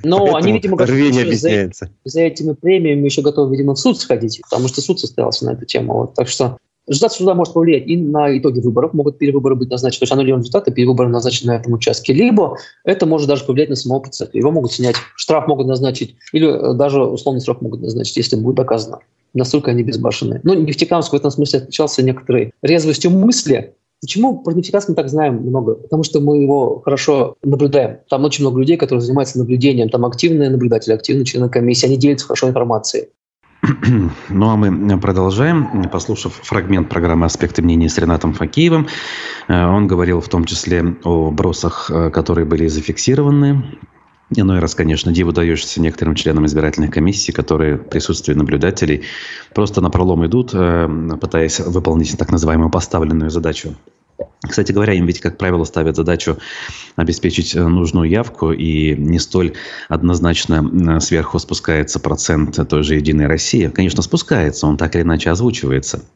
Ну, 0.04 0.36
они, 0.36 0.54
видимо, 0.54 0.78
рвение 0.78 1.24
объясняется. 1.24 1.90
За, 2.06 2.12
за 2.12 2.22
этими 2.22 2.54
премиями 2.54 3.06
еще 3.06 3.22
готовы, 3.22 3.52
видимо, 3.56 3.74
в 3.74 3.80
суд 3.80 4.00
сходить, 4.00 4.40
потому 4.50 4.68
что 4.68 4.82
суд 4.82 5.00
состоялся 5.00 5.46
на 5.46 5.52
эту 5.52 5.66
тему. 5.66 5.94
Вот. 5.94 6.14
Так 6.14 6.28
что 6.28 6.58
Результат 6.88 7.14
суда 7.14 7.36
может 7.36 7.54
повлиять 7.54 7.86
и 7.86 7.96
на 7.98 8.36
итоги 8.36 8.60
выборов, 8.62 8.96
могут 8.96 9.20
перевыборы 9.20 9.54
быть 9.54 9.70
назначены, 9.70 10.00
то 10.00 10.04
есть 10.06 10.12
аннулирован 10.12 10.42
результат, 10.42 10.68
и 10.68 10.72
перевыборы 10.72 11.08
назначены 11.08 11.54
на 11.54 11.58
этом 11.58 11.74
участке. 11.74 12.14
Либо 12.14 12.58
это 12.84 13.06
может 13.06 13.28
даже 13.28 13.46
повлиять 13.46 13.70
на 13.70 13.76
самого 13.76 14.00
пациента. 14.00 14.36
Его 14.36 14.50
могут 14.50 14.72
снять, 14.72 14.96
штраф 15.16 15.46
могут 15.48 15.68
назначить, 15.68 16.16
или 16.34 16.48
э, 16.48 16.74
даже 16.74 17.04
условный 17.04 17.42
срок 17.42 17.62
могут 17.62 17.82
назначить, 17.82 18.18
если 18.18 18.38
будет 18.38 18.56
доказано. 18.56 19.02
Настолько 19.34 19.72
они 19.72 19.84
безбашенные. 19.84 20.42
Но 20.44 20.54
Нефтекамск 20.54 21.14
в 21.14 21.16
этом 21.16 21.32
смысле 21.32 21.60
отличался 21.60 22.04
некоторой 22.04 22.54
резвостью 22.62 23.12
мысли, 23.12 23.74
Почему 24.02 24.40
про 24.40 24.54
Нефтекамск 24.54 24.90
мы 24.90 24.96
так 24.96 25.10
знаем 25.10 25.42
много? 25.42 25.76
Потому 25.76 26.04
что 26.04 26.22
мы 26.22 26.38
его 26.38 26.82
хорошо 26.86 27.36
наблюдаем. 27.44 27.98
Там 28.10 28.24
очень 28.24 28.46
много 28.46 28.60
людей, 28.60 28.78
которые 28.78 29.02
занимаются 29.02 29.38
наблюдением. 29.38 29.90
Там 29.90 30.06
активные 30.06 30.50
наблюдатели, 30.50 30.94
активные 30.94 31.26
члены 31.26 31.50
комиссии. 31.50 31.86
Они 31.86 31.98
делятся 31.98 32.26
хорошо 32.28 32.48
информацией. 32.48 33.10
Ну 34.30 34.50
а 34.50 34.56
мы 34.56 35.00
продолжаем, 35.00 35.90
послушав 35.92 36.34
фрагмент 36.44 36.88
программы 36.88 37.26
«Аспекты 37.26 37.62
мнений» 37.62 37.90
с 37.90 37.98
Ренатом 37.98 38.34
Факеевым. 38.34 38.88
Э, 39.50 39.66
он 39.66 39.88
говорил 39.88 40.22
в 40.22 40.30
том 40.30 40.46
числе 40.46 40.96
о 41.04 41.32
бросах, 41.32 41.92
э, 41.92 42.10
которые 42.10 42.46
были 42.46 42.68
зафиксированы. 42.68 43.64
Иной 44.36 44.60
раз, 44.60 44.76
конечно, 44.76 45.12
диву 45.12 45.32
даешься 45.32 45.82
некоторым 45.82 46.14
членам 46.14 46.46
избирательных 46.46 46.92
комиссий, 46.92 47.32
которые 47.32 47.78
в 47.78 47.90
присутствии 47.90 48.34
наблюдателей 48.34 49.04
просто 49.56 49.82
на 49.82 49.90
пролом 49.90 50.26
идут, 50.26 50.52
э, 50.54 51.18
пытаясь 51.20 51.60
выполнить 51.60 52.16
так 52.18 52.32
называемую 52.32 52.70
поставленную 52.70 53.32
задачу. 53.32 53.76
Кстати 54.42 54.72
говоря, 54.72 54.94
им 54.94 55.06
ведь, 55.06 55.20
как 55.20 55.38
правило, 55.38 55.64
ставят 55.64 55.96
задачу 55.96 56.38
обеспечить 56.96 57.56
э, 57.56 57.68
нужную 57.68 58.08
явку, 58.08 58.52
и 58.52 58.96
не 58.96 59.18
столь 59.18 59.54
однозначно 59.88 60.64
э, 60.64 61.00
сверху 61.00 61.40
спускается 61.40 62.00
процент 62.00 62.60
той 62.70 62.84
же 62.84 62.96
«Единой 62.96 63.26
России». 63.26 63.68
Конечно, 63.68 64.04
спускается, 64.04 64.68
он 64.68 64.78
так 64.78 64.96
или 64.96 65.02
иначе 65.02 65.32
озвучивается– 65.32 66.04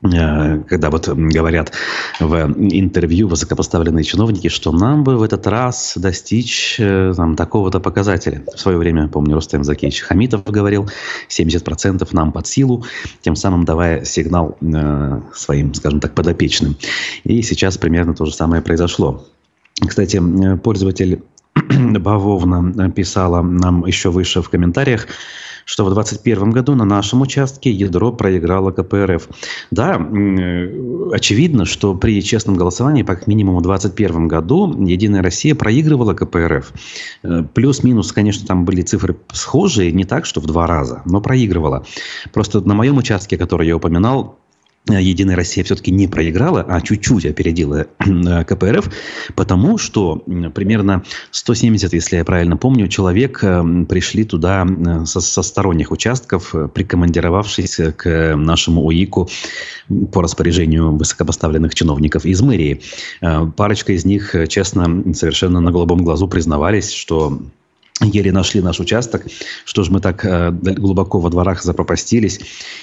когда 0.00 0.90
вот 0.90 1.08
говорят 1.08 1.72
в 2.20 2.34
интервью 2.56 3.26
высокопоставленные 3.26 4.04
чиновники, 4.04 4.48
что 4.48 4.70
нам 4.70 5.02
бы 5.02 5.16
в 5.16 5.22
этот 5.22 5.46
раз 5.48 5.94
достичь 5.96 6.76
э, 6.78 7.12
там, 7.16 7.34
такого-то 7.34 7.80
показателя. 7.80 8.44
В 8.54 8.60
свое 8.60 8.78
время, 8.78 9.08
помню, 9.08 9.34
Рустем 9.34 9.64
Закевич 9.64 10.02
Хамитов 10.02 10.44
говорил, 10.44 10.88
70% 11.28 12.08
нам 12.12 12.30
под 12.30 12.46
силу, 12.46 12.84
тем 13.22 13.34
самым 13.34 13.64
давая 13.64 14.04
сигнал 14.04 14.56
э, 14.60 15.20
своим, 15.34 15.74
скажем 15.74 15.98
так, 15.98 16.14
подопечным. 16.14 16.76
И 17.24 17.42
сейчас 17.42 17.76
примерно 17.76 18.14
то 18.14 18.24
же 18.24 18.32
самое 18.32 18.62
произошло. 18.62 19.26
Кстати, 19.80 20.22
пользователь 20.58 21.22
Бавовна 21.98 22.90
писала 22.90 23.42
нам 23.42 23.84
еще 23.84 24.10
выше 24.10 24.42
в 24.42 24.48
комментариях, 24.48 25.08
что 25.68 25.84
в 25.84 25.92
2021 25.92 26.50
году 26.50 26.74
на 26.74 26.86
нашем 26.86 27.20
участке 27.20 27.70
ядро 27.70 28.10
проиграло 28.10 28.70
КПРФ. 28.70 29.28
Да, 29.70 29.96
э, 29.96 31.10
очевидно, 31.12 31.66
что 31.66 31.94
при 31.94 32.22
честном 32.22 32.56
голосовании, 32.56 33.02
по 33.02 33.14
как 33.14 33.26
минимум 33.26 33.58
в 33.58 33.62
2021 33.62 34.28
году, 34.28 34.74
Единая 34.86 35.22
Россия 35.22 35.54
проигрывала 35.54 36.14
КПРФ. 36.14 36.72
Э, 37.22 37.42
плюс-минус, 37.52 38.12
конечно, 38.12 38.46
там 38.46 38.64
были 38.64 38.80
цифры 38.80 39.18
схожие, 39.30 39.92
не 39.92 40.04
так, 40.04 40.24
что 40.24 40.40
в 40.40 40.46
два 40.46 40.66
раза, 40.66 41.02
но 41.04 41.20
проигрывала. 41.20 41.84
Просто 42.32 42.62
на 42.62 42.72
моем 42.72 42.96
участке, 42.96 43.36
который 43.36 43.66
я 43.66 43.76
упоминал, 43.76 44.37
Единая 44.96 45.36
Россия 45.36 45.64
все-таки 45.64 45.90
не 45.90 46.08
проиграла, 46.08 46.64
а 46.68 46.80
чуть-чуть 46.80 47.26
опередила 47.26 47.86
э, 47.98 48.44
КПРФ, 48.46 48.90
потому 49.34 49.78
что 49.78 50.16
примерно 50.54 51.04
170, 51.30 51.92
если 51.92 52.16
я 52.16 52.24
правильно 52.24 52.56
помню, 52.56 52.88
человек 52.88 53.40
э, 53.42 53.84
пришли 53.88 54.24
туда 54.24 54.66
э, 54.66 55.04
со, 55.04 55.20
со 55.20 55.42
сторонних 55.42 55.90
участков, 55.90 56.54
прикомандировавшись 56.72 57.80
к 57.96 58.36
нашему 58.36 58.84
УИКу 58.84 59.28
по 60.12 60.22
распоряжению 60.22 60.96
высокопоставленных 60.96 61.74
чиновников 61.74 62.24
из 62.24 62.40
мэрии. 62.40 62.82
Парочка 63.56 63.92
из 63.92 64.04
них, 64.04 64.34
честно, 64.48 65.14
совершенно 65.14 65.60
на 65.60 65.70
голубом 65.70 66.04
глазу 66.04 66.28
признавались, 66.28 66.92
что 66.92 67.40
еле 68.00 68.32
нашли 68.32 68.60
наш 68.60 68.80
участок, 68.80 69.26
что 69.64 69.82
же 69.82 69.90
мы 69.90 70.00
так 70.00 70.24
э, 70.24 70.50
глубоко 70.50 71.20
во 71.20 71.30
дворах 71.30 71.62
запропастились. 71.62 72.40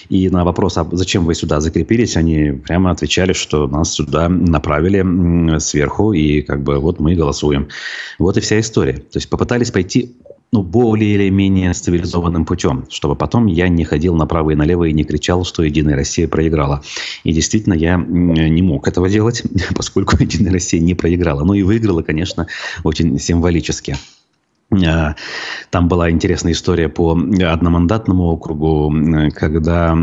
И 0.09 0.29
на 0.29 0.43
вопрос, 0.43 0.77
а 0.77 0.87
зачем 0.91 1.25
вы 1.25 1.35
сюда 1.35 1.61
закрепились, 1.61 2.17
они 2.17 2.51
прямо 2.51 2.91
отвечали, 2.91 3.33
что 3.33 3.67
нас 3.67 3.93
сюда 3.93 4.29
направили 4.29 5.57
сверху, 5.59 6.13
и 6.13 6.41
как 6.41 6.63
бы 6.63 6.79
вот 6.79 6.99
мы 6.99 7.15
голосуем. 7.15 7.69
Вот 8.19 8.37
и 8.37 8.41
вся 8.41 8.59
история. 8.59 8.93
То 8.93 9.17
есть 9.17 9.29
попытались 9.29 9.71
пойти 9.71 10.15
ну, 10.51 10.63
более 10.63 11.15
или 11.15 11.29
менее 11.29 11.73
цивилизованным 11.73 12.45
путем, 12.45 12.85
чтобы 12.89 13.15
потом 13.15 13.45
я 13.47 13.67
не 13.67 13.83
ходил 13.83 14.15
направо 14.15 14.51
и 14.51 14.55
налево 14.55 14.85
и 14.85 14.93
не 14.93 15.03
кричал, 15.03 15.43
что 15.43 15.63
«Единая 15.63 15.95
Россия» 15.95 16.27
проиграла. 16.27 16.81
И 17.25 17.33
действительно, 17.33 17.73
я 17.73 17.97
не 17.97 18.61
мог 18.61 18.87
этого 18.87 19.09
делать, 19.09 19.43
поскольку 19.75 20.15
«Единая 20.17 20.53
Россия» 20.53 20.79
не 20.81 20.95
проиграла. 20.95 21.43
Ну 21.43 21.53
и 21.53 21.63
выиграла, 21.63 22.03
конечно, 22.03 22.47
очень 22.83 23.19
символически. 23.19 23.97
А, 24.83 25.15
там 25.69 25.87
была 25.87 26.09
интересная 26.09 26.53
история 26.53 26.89
по 26.89 27.11
одномандатному 27.11 28.23
округу, 28.23 28.93
когда 29.33 29.95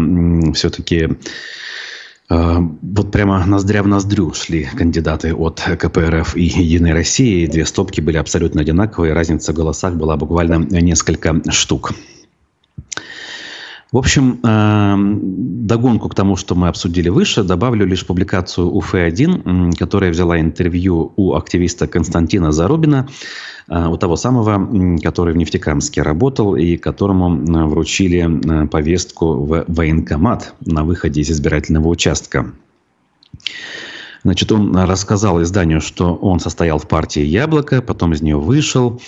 все-таки 0.54 1.10
а, 2.28 2.60
вот 2.80 3.10
прямо 3.10 3.44
ноздря 3.44 3.82
в 3.82 3.88
ноздрю 3.88 4.32
шли 4.32 4.64
кандидаты 4.64 5.34
от 5.34 5.60
КПРФ 5.60 6.36
и 6.36 6.44
Единой 6.44 6.92
России. 6.92 7.46
Две 7.46 7.66
стопки 7.66 8.00
были 8.00 8.16
абсолютно 8.16 8.60
одинаковые. 8.60 9.12
Разница 9.12 9.52
в 9.52 9.56
голосах 9.56 9.94
была 9.94 10.16
буквально 10.16 10.54
несколько 10.80 11.42
штук. 11.50 11.92
В 13.92 13.98
общем, 13.98 14.38
догонку 15.66 16.08
к 16.08 16.14
тому, 16.14 16.36
что 16.36 16.54
мы 16.54 16.68
обсудили 16.68 17.10
выше, 17.10 17.42
добавлю 17.42 17.84
лишь 17.84 18.06
публикацию 18.06 18.70
УФ-1, 18.70 19.76
которая 19.76 20.10
взяла 20.10 20.40
интервью 20.40 21.12
у 21.16 21.34
активиста 21.34 21.86
Константина 21.86 22.52
Зарубина, 22.52 23.06
э, 23.06 23.12
у 23.68 23.96
того 23.96 24.16
самого, 24.16 24.98
который 25.02 25.34
в 25.34 25.36
Нефтекамске 25.36 26.02
работал 26.02 26.56
и 26.56 26.76
которому 26.76 27.36
э, 27.36 27.64
вручили 27.64 28.64
э, 28.64 28.66
повестку 28.66 29.34
в 29.34 29.64
военкомат 29.68 30.54
на 30.66 30.84
выходе 30.84 31.20
из 31.20 31.30
избирательного 31.30 31.88
участка. 31.88 32.52
Значит, 34.24 34.52
он 34.52 34.76
рассказал 34.76 35.42
изданию, 35.42 35.80
что 35.80 36.14
он 36.14 36.38
состоял 36.38 36.78
в 36.78 36.86
партии 36.86 37.22
«Яблоко», 37.22 37.82
потом 37.82 38.12
из 38.12 38.22
нее 38.22 38.36
вышел, 38.36 39.00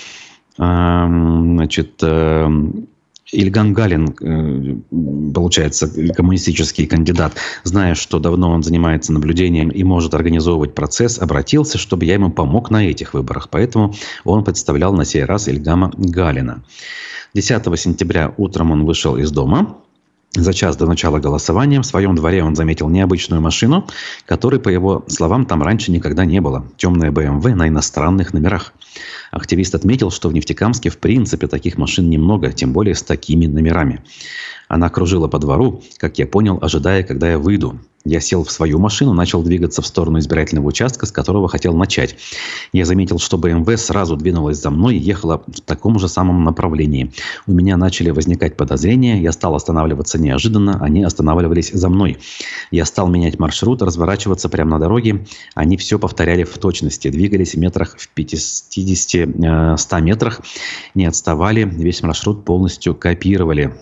эм, 0.58 1.56
значит, 1.56 2.02
эм, 2.02 2.88
Ильган 3.32 3.72
Галин, 3.72 4.14
э, 4.20 5.32
получается, 5.32 5.90
коммунистический 6.14 6.86
кандидат, 6.86 7.34
зная, 7.62 7.94
что 7.94 8.18
давно 8.18 8.50
он 8.50 8.62
занимается 8.62 9.12
наблюдением 9.12 9.70
и 9.70 9.82
может 9.82 10.14
организовывать 10.14 10.74
процесс, 10.74 11.18
обратился, 11.18 11.78
чтобы 11.78 12.04
я 12.04 12.14
ему 12.14 12.30
помог 12.30 12.70
на 12.70 12.86
этих 12.86 13.14
выборах. 13.14 13.48
Поэтому 13.50 13.94
он 14.24 14.44
представлял 14.44 14.92
на 14.92 15.04
сей 15.04 15.24
раз 15.24 15.48
Ильгама 15.48 15.92
Галина. 15.96 16.62
10 17.34 17.78
сентября 17.78 18.32
утром 18.36 18.70
он 18.70 18.84
вышел 18.84 19.16
из 19.16 19.30
дома, 19.30 19.78
за 20.36 20.52
час 20.52 20.76
до 20.76 20.86
начала 20.86 21.20
голосования 21.20 21.80
в 21.80 21.86
своем 21.86 22.14
дворе 22.16 22.42
он 22.42 22.56
заметил 22.56 22.88
необычную 22.88 23.40
машину, 23.40 23.86
которой, 24.26 24.58
по 24.58 24.68
его 24.68 25.04
словам, 25.06 25.46
там 25.46 25.62
раньше 25.62 25.92
никогда 25.92 26.24
не 26.24 26.40
было. 26.40 26.66
Темная 26.76 27.12
БМВ 27.12 27.44
на 27.54 27.68
иностранных 27.68 28.32
номерах. 28.32 28.72
Активист 29.30 29.74
отметил, 29.74 30.10
что 30.10 30.28
в 30.28 30.34
Нефтекамске 30.34 30.90
в 30.90 30.98
принципе 30.98 31.46
таких 31.46 31.78
машин 31.78 32.10
немного, 32.10 32.52
тем 32.52 32.72
более 32.72 32.94
с 32.94 33.02
такими 33.02 33.46
номерами. 33.46 34.02
Она 34.66 34.88
кружила 34.88 35.28
по 35.28 35.38
двору, 35.38 35.82
как 35.98 36.18
я 36.18 36.26
понял, 36.26 36.58
ожидая, 36.60 37.04
когда 37.04 37.30
я 37.30 37.38
выйду. 37.38 37.78
Я 38.06 38.20
сел 38.20 38.44
в 38.44 38.50
свою 38.50 38.78
машину, 38.78 39.14
начал 39.14 39.42
двигаться 39.42 39.80
в 39.80 39.86
сторону 39.86 40.18
избирательного 40.18 40.66
участка, 40.66 41.06
с 41.06 41.10
которого 41.10 41.48
хотел 41.48 41.74
начать. 41.74 42.16
Я 42.74 42.84
заметил, 42.84 43.18
что 43.18 43.38
БМВ 43.38 43.80
сразу 43.80 44.16
двинулась 44.16 44.60
за 44.60 44.70
мной 44.70 44.96
и 44.96 44.98
ехала 44.98 45.42
в 45.46 45.60
таком 45.62 45.98
же 45.98 46.08
самом 46.08 46.44
направлении. 46.44 47.12
У 47.46 47.52
меня 47.52 47.78
начали 47.78 48.10
возникать 48.10 48.58
подозрения, 48.58 49.22
я 49.22 49.32
стал 49.32 49.54
останавливаться 49.54 50.20
неожиданно, 50.20 50.84
они 50.84 51.02
останавливались 51.02 51.70
за 51.70 51.88
мной. 51.88 52.18
Я 52.70 52.84
стал 52.84 53.08
менять 53.08 53.38
маршрут, 53.38 53.80
разворачиваться 53.80 54.50
прямо 54.50 54.72
на 54.72 54.78
дороге. 54.80 55.24
Они 55.54 55.78
все 55.78 55.98
повторяли 55.98 56.44
в 56.44 56.58
точности, 56.58 57.08
двигались 57.08 57.54
в 57.54 57.58
метрах 57.58 57.96
в 57.96 58.10
50-100 58.14 59.34
э, 59.40 60.00
метрах, 60.02 60.42
не 60.94 61.06
отставали, 61.06 61.64
весь 61.64 62.02
маршрут 62.02 62.44
полностью 62.44 62.94
копировали. 62.94 63.72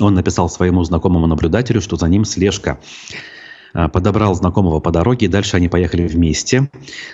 Он 0.00 0.14
написал 0.14 0.48
своему 0.48 0.82
знакомому 0.84 1.26
наблюдателю, 1.26 1.80
что 1.80 1.96
за 1.96 2.08
ним 2.08 2.24
слежка. 2.24 2.78
А, 3.74 3.88
подобрал 3.88 4.34
знакомого 4.34 4.80
по 4.80 4.90
дороге, 4.90 5.26
и 5.26 5.28
дальше 5.28 5.56
они 5.56 5.68
поехали 5.68 6.06
вместе. 6.06 6.70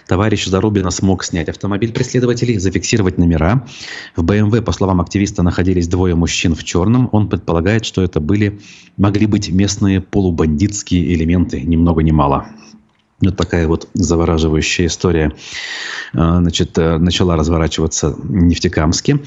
Товарищ 0.07 0.47
Зарубина 0.47 0.91
смог 0.91 1.25
снять 1.25 1.49
автомобиль 1.49 1.93
преследователей, 1.93 2.59
зафиксировать 2.59 3.19
номера. 3.19 3.67
В 4.17 4.25
БМВ, 4.25 4.65
по 4.65 4.73
словам 4.73 5.01
активиста, 5.01 5.43
находились 5.43 5.89
двое 5.89 6.15
мужчин 6.15 6.55
в 6.55 6.65
черном. 6.65 7.09
Он 7.13 7.29
предполагает, 7.29 7.85
что 7.85 8.03
это 8.03 8.21
были, 8.21 8.61
могли 8.97 9.27
быть 9.27 9.51
местные 9.51 10.01
полубандитские 10.01 11.15
элементы, 11.15 11.61
ни 11.61 11.77
много 11.77 12.03
ни 12.03 12.11
мало. 12.11 12.49
Вот 13.21 13.37
такая 13.37 13.67
вот 13.67 13.89
завораживающая 13.95 14.87
история 14.87 15.33
а, 16.13 16.39
значит, 16.41 16.79
э, 16.79 16.99
начала 16.99 17.37
разворачиваться 17.37 18.11
в 18.11 18.31
Нефтекамске. 18.31 19.21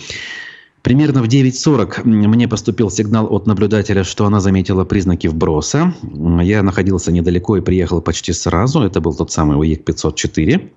Примерно 0.81 1.21
в 1.21 1.27
9.40 1.27 2.03
мне 2.05 2.47
поступил 2.47 2.89
сигнал 2.89 3.27
от 3.31 3.45
наблюдателя, 3.45 4.03
что 4.03 4.25
она 4.25 4.39
заметила 4.39 4.83
признаки 4.83 5.27
вброса. 5.27 5.93
Я 6.41 6.63
находился 6.63 7.11
недалеко 7.11 7.57
и 7.57 7.61
приехал 7.61 8.01
почти 8.01 8.33
сразу. 8.33 8.81
Это 8.81 8.99
был 8.99 9.13
тот 9.13 9.31
самый 9.31 9.57
УЕК-504. 9.57 10.69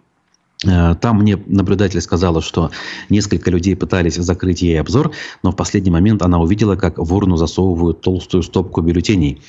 Э, 0.65 0.95
там 1.01 1.19
мне 1.19 1.39
наблюдатель 1.47 2.01
сказала, 2.01 2.41
что 2.41 2.71
несколько 3.09 3.51
людей 3.51 3.77
пытались 3.77 4.17
закрыть 4.17 4.63
ей 4.63 4.81
обзор, 4.81 5.13
но 5.43 5.53
в 5.53 5.57
последний 5.57 5.91
момент 5.91 6.23
она 6.23 6.39
увидела, 6.39 6.77
как 6.77 6.99
в 6.99 7.15
урну 7.15 7.37
засовывают 7.37 8.01
толстую 8.01 8.43
стопку 8.43 8.81
бюллетеней. 8.81 9.41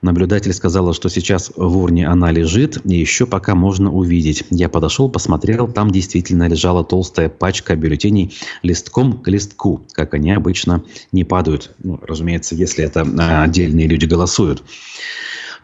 Наблюдатель 0.00 0.52
сказала, 0.52 0.94
что 0.94 1.08
сейчас 1.08 1.50
в 1.56 1.76
урне 1.76 2.06
она 2.06 2.30
лежит, 2.30 2.80
и 2.84 2.96
еще 2.96 3.26
пока 3.26 3.54
можно 3.54 3.92
увидеть. 3.92 4.44
Я 4.50 4.68
подошел, 4.68 5.08
посмотрел, 5.08 5.66
там 5.68 5.90
действительно 5.90 6.48
лежала 6.48 6.84
толстая 6.84 7.28
пачка 7.28 7.74
бюллетеней 7.74 8.32
листком 8.62 9.18
к 9.18 9.28
листку, 9.28 9.82
как 9.92 10.14
они 10.14 10.30
обычно 10.32 10.84
не 11.10 11.24
падают. 11.24 11.72
Ну, 11.82 11.98
разумеется, 12.00 12.54
если 12.54 12.84
это 12.84 13.06
а, 13.18 13.42
отдельные 13.42 13.88
люди 13.88 14.04
голосуют. 14.04 14.62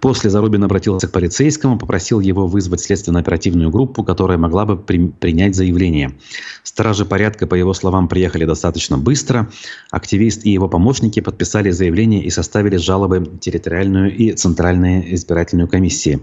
После 0.05 0.29
Зарубин 0.29 0.63
обратился 0.63 1.09
к 1.09 1.13
полицейскому, 1.13 1.79
попросил 1.79 2.21
его 2.21 2.47
вызвать 2.47 2.83
следственно-оперативную 2.83 3.71
группу, 3.71 4.05
которая 4.05 4.37
могла 4.37 4.67
бы 4.67 4.77
при, 4.77 5.07
принять 5.09 5.55
заявление. 5.55 6.13
Стражи 6.63 7.07
порядка, 7.07 7.47
по 7.47 7.55
его 7.55 7.73
словам, 7.73 8.07
приехали 8.07 8.45
достаточно 8.45 8.99
быстро. 8.99 9.51
Активист 9.91 10.45
и 10.45 10.51
его 10.51 10.69
помощники 10.69 11.21
подписали 11.21 11.71
заявление 11.71 12.23
и 12.23 12.29
составили 12.29 12.77
жалобы 12.77 13.39
территориальную 13.41 14.15
и 14.15 14.33
центральные 14.33 15.15
избирательную 15.15 15.69
комиссии. 15.69 16.21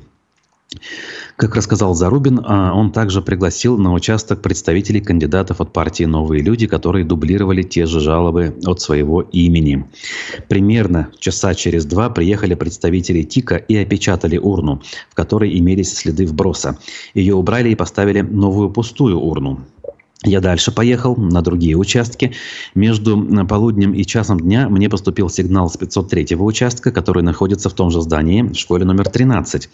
Как 1.36 1.56
рассказал 1.56 1.94
Зарубин, 1.96 2.40
а, 2.44 2.74
он 2.74 2.92
также 2.92 3.22
пригласил 3.22 3.78
на 3.78 3.94
участок 3.94 4.42
представителей 4.42 5.02
кандидатов 5.02 5.60
от 5.60 5.74
партии 5.74 6.04
«Новые 6.04 6.42
люди», 6.42 6.68
которые 6.68 7.04
дублировали 7.04 7.64
те 7.64 7.86
же 7.86 8.00
жалобы 8.00 8.56
от 8.66 8.80
своего 8.80 9.22
имени. 9.22 9.86
Примерно 10.48 11.10
часа 11.20 11.56
через 11.56 11.86
два 11.86 12.10
приехали 12.10 12.54
представители 12.54 13.24
ТИКа 13.24 13.56
и 13.56 13.76
опечатали 13.76 14.38
урну, 14.38 14.82
в 15.10 15.16
которой 15.16 15.58
имелись 15.58 15.94
следы 15.94 16.26
вброса. 16.26 16.78
Ее 17.14 17.36
убрали 17.36 17.70
и 17.70 17.76
поставили 17.76 18.22
новую 18.22 18.70
пустую 18.70 19.20
урну. 19.20 19.66
Я 20.24 20.40
дальше 20.40 20.72
поехал 20.72 21.16
на 21.16 21.42
другие 21.42 21.76
участки. 21.76 22.34
Между 22.76 23.46
полуднем 23.48 23.94
и 23.94 24.06
часом 24.06 24.40
дня 24.40 24.70
мне 24.70 24.88
поступил 24.88 25.30
сигнал 25.30 25.68
с 25.68 25.78
503 25.78 26.36
участка, 26.36 26.92
который 26.92 27.24
находится 27.24 27.70
в 27.70 27.74
том 27.74 27.90
же 27.90 28.02
здании, 28.02 28.44
в 28.44 28.54
школе 28.54 28.86
номер 28.86 29.10
13, 29.10 29.68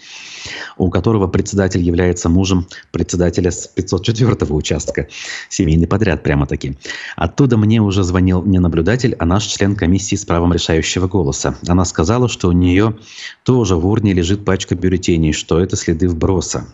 у 0.77 0.89
которого 0.89 1.27
председатель 1.27 1.81
является 1.81 2.29
мужем 2.29 2.65
председателя 2.91 3.51
с 3.51 3.67
504 3.67 4.53
участка. 4.53 5.09
Семейный 5.49 5.87
подряд 5.87 6.23
прямо-таки. 6.23 6.77
Оттуда 7.17 7.57
мне 7.57 7.81
уже 7.81 8.03
звонил 8.03 8.41
не 8.41 8.59
наблюдатель, 8.59 9.17
а 9.19 9.25
наш 9.25 9.43
член 9.47 9.75
комиссии 9.75 10.15
с 10.15 10.23
правом 10.23 10.53
решающего 10.53 11.09
голоса. 11.09 11.55
Она 11.67 11.83
сказала, 11.83 12.29
что 12.29 12.47
у 12.47 12.53
нее 12.53 12.95
тоже 13.43 13.75
в 13.75 13.85
урне 13.85 14.13
лежит 14.13 14.45
пачка 14.45 14.75
бюллетеней, 14.75 15.33
что 15.33 15.59
это 15.59 15.75
следы 15.75 16.07
вброса. 16.07 16.67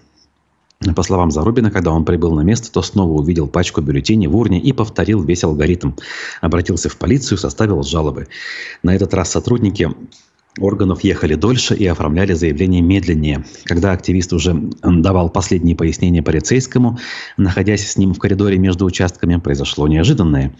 По 0.96 1.04
словам 1.04 1.32
Зарубина, 1.32 1.72
когда 1.72 1.92
он 1.92 2.04
прибыл 2.04 2.34
на 2.34 2.42
место, 2.42 2.72
то 2.72 2.82
снова 2.82 3.14
увидел 3.14 3.48
пачку 3.48 3.82
бюллетеней 3.82 4.28
в 4.28 4.36
урне 4.36 4.60
и 4.60 4.74
повторил 4.74 5.24
весь 5.24 5.44
алгоритм. 5.44 5.92
Обратился 6.42 6.90
в 6.90 6.98
полицию, 6.98 7.38
составил 7.38 7.84
жалобы. 7.84 8.28
На 8.84 8.96
этот 8.96 9.14
раз 9.14 9.32
сотрудники 9.32 9.90
органов 10.60 11.04
ехали 11.04 11.36
дольше 11.36 11.76
и 11.76 11.86
оформляли 11.86 12.34
заявление 12.34 12.82
медленнее. 12.82 13.46
Когда 13.66 13.92
активист 13.92 14.34
уже 14.34 14.54
давал 14.82 15.30
последние 15.30 15.76
пояснения 15.76 16.22
полицейскому, 16.22 17.00
находясь 17.38 17.90
с 17.90 17.98
ним 17.98 18.14
в 18.14 18.20
коридоре 18.20 18.58
между 18.58 18.86
участками, 18.86 19.38
произошло 19.38 19.88
неожиданное. 19.88 20.56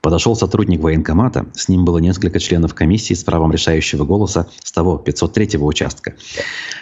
Подошел 0.00 0.36
сотрудник 0.36 0.80
военкомата, 0.80 1.46
с 1.54 1.68
ним 1.68 1.84
было 1.84 1.98
несколько 1.98 2.38
членов 2.38 2.74
комиссии 2.74 3.14
с 3.14 3.24
правом 3.24 3.52
решающего 3.52 4.04
голоса 4.04 4.48
с 4.62 4.72
того 4.72 5.02
503-го 5.04 5.66
участка. 5.66 6.14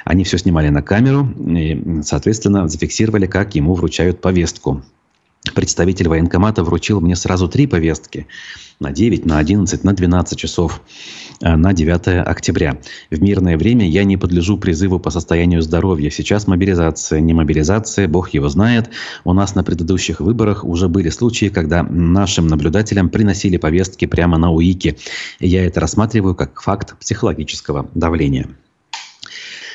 Они 0.04 0.24
все 0.24 0.38
снимали 0.38 0.68
на 0.68 0.82
камеру 0.82 1.28
и, 1.38 2.02
соответственно, 2.02 2.68
зафиксировали, 2.68 3.26
как 3.26 3.54
ему 3.54 3.74
вручают 3.74 4.20
повестку. 4.20 4.82
Представитель 5.52 6.08
военкомата 6.08 6.64
вручил 6.64 7.00
мне 7.00 7.16
сразу 7.16 7.48
три 7.48 7.66
повестки 7.66 8.26
на 8.80 8.92
9, 8.92 9.26
на 9.26 9.38
11, 9.38 9.84
на 9.84 9.92
12 9.92 10.38
часов 10.38 10.80
э, 11.42 11.54
на 11.54 11.74
9 11.74 12.26
октября. 12.26 12.78
В 13.10 13.22
мирное 13.22 13.58
время 13.58 13.86
я 13.86 14.04
не 14.04 14.16
подлежу 14.16 14.56
призыву 14.56 14.98
по 14.98 15.10
состоянию 15.10 15.60
здоровья. 15.60 16.10
Сейчас 16.10 16.46
мобилизация, 16.46 17.20
не 17.20 17.34
мобилизация, 17.34 18.08
бог 18.08 18.30
его 18.30 18.48
знает. 18.48 18.90
У 19.24 19.34
нас 19.34 19.54
на 19.54 19.62
предыдущих 19.62 20.20
выборах 20.20 20.64
уже 20.64 20.88
были 20.88 21.10
случаи, 21.10 21.50
когда 21.50 21.82
нашим 21.82 22.46
наблюдателям 22.46 23.10
приносили 23.10 23.58
повестки 23.58 24.06
прямо 24.06 24.38
на 24.38 24.50
УИКе. 24.50 24.96
я 25.40 25.66
это 25.66 25.78
рассматриваю 25.80 26.34
как 26.34 26.62
факт 26.62 26.98
психологического 26.98 27.90
давления. 27.94 28.48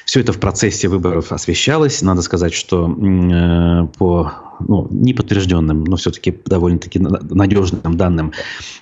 Все 0.09 0.21
это 0.21 0.33
в 0.33 0.39
процессе 0.39 0.87
выборов 0.87 1.31
освещалось. 1.31 2.01
Надо 2.01 2.23
сказать, 2.23 2.51
что 2.51 2.89
э, 2.89 3.87
по 3.99 4.31
ну, 4.59 4.87
неподтвержденным, 4.89 5.83
но 5.83 5.97
все-таки 5.97 6.35
довольно-таки 6.47 6.97
надежным 6.97 7.95
данным 7.95 8.31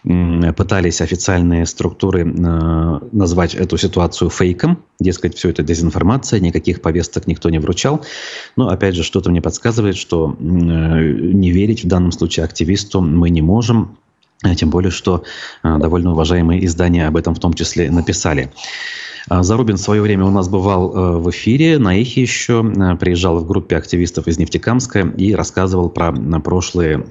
э, 0.06 0.54
пытались 0.54 1.02
официальные 1.02 1.66
структуры 1.66 2.22
э, 2.22 3.00
назвать 3.12 3.56
эту 3.56 3.78
ситуацию 3.78 4.30
фейком. 4.30 4.82
Дескать, 5.02 5.36
все 5.36 5.50
это 5.50 5.64
дезинформация, 5.64 6.40
никаких 6.40 6.82
повесток 6.82 7.28
никто 7.28 7.50
не 7.50 7.60
вручал. 7.60 8.06
Но, 8.56 8.70
опять 8.70 8.96
же, 8.96 9.04
что-то 9.04 9.30
мне 9.30 9.42
подсказывает, 9.42 9.98
что 9.98 10.34
э, 10.40 10.44
не 10.44 11.52
верить 11.52 11.84
в 11.84 11.88
данном 11.90 12.14
случае 12.14 12.46
активисту 12.46 13.02
мы 13.02 13.30
не 13.32 13.42
можем. 13.42 13.98
Тем 14.56 14.70
более, 14.70 14.92
что 14.92 15.24
э, 15.64 15.78
довольно 15.80 16.12
уважаемые 16.12 16.66
издания 16.66 17.08
об 17.08 17.18
этом 17.18 17.34
в 17.34 17.40
том 17.40 17.54
числе 17.54 17.90
написали. 17.90 18.52
А, 19.30 19.44
Зарубин 19.44 19.76
в 19.76 19.82
свое 19.82 20.02
время 20.02 20.26
у 20.26 20.32
нас 20.32 20.48
бывал 20.48 20.96
э, 20.96 21.18
в 21.18 21.30
эфире, 21.32 21.80
на 21.80 22.00
Эхе 22.00 22.22
еще, 22.22 22.64
э, 22.64 22.96
приезжал 22.96 23.40
в 23.40 23.48
группе 23.48 23.76
активистов 23.76 24.28
из 24.28 24.38
Нефтекамска 24.38 25.00
и 25.18 25.34
рассказывал 25.34 25.90
про 25.90 26.14
прошлые 26.40 27.08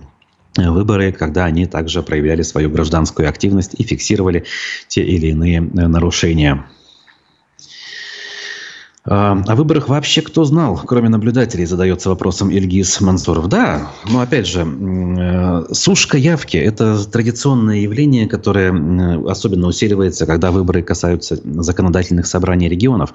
э, 0.57 0.71
выборы, 0.71 1.13
когда 1.13 1.45
они 1.45 1.67
также 1.67 2.03
проявляли 2.03 2.43
свою 2.43 2.71
гражданскую 2.71 3.29
активность 3.29 3.75
и 3.77 3.83
фиксировали 3.83 4.45
те 4.89 5.03
или 5.03 5.29
иные 5.29 5.61
нарушения. 5.61 6.65
О 9.09 9.55
выборах 9.55 9.89
вообще 9.89 10.21
кто 10.21 10.43
знал, 10.43 10.81
кроме 10.85 11.09
наблюдателей, 11.09 11.65
задается 11.65 12.09
вопросом 12.09 12.51
Ильгиз 12.51 13.01
Мансуров. 13.01 13.49
Да, 13.49 13.93
но 14.11 14.21
опять 14.21 14.49
же, 14.49 14.67
э, 14.67 15.73
сушка 15.73 16.19
явки– 16.19 16.57
это 16.59 17.09
традиционное 17.09 17.77
явление, 17.77 18.27
которое 18.27 18.73
особенно 19.31 19.69
усиливается, 19.69 20.27
когда 20.27 20.51
выборы 20.51 20.83
касаются 20.83 21.39
законодательных 21.45 22.27
собраний 22.27 22.69
регионов. 22.69 23.15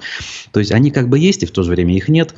То 0.50 0.60
есть 0.60 0.72
они 0.72 0.90
как 0.90 1.10
бы 1.10 1.18
есть, 1.18 1.42
и 1.42 1.46
в 1.46 1.50
то 1.50 1.62
же 1.62 1.70
время 1.70 1.94
их 1.94 2.08
нет. 2.08 2.34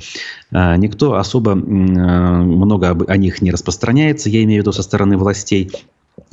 А, 0.51 0.77
никто 0.77 1.15
особо 1.15 1.55
много 1.55 3.05
о 3.07 3.17
них 3.17 3.41
не 3.41 3.53
распространяется, 3.53 4.31
я 4.31 4.43
имею 4.43 4.63
в 4.63 4.65
виду 4.65 4.73
со 4.73 4.83
стороны 4.83 5.17
властей. 5.17 5.71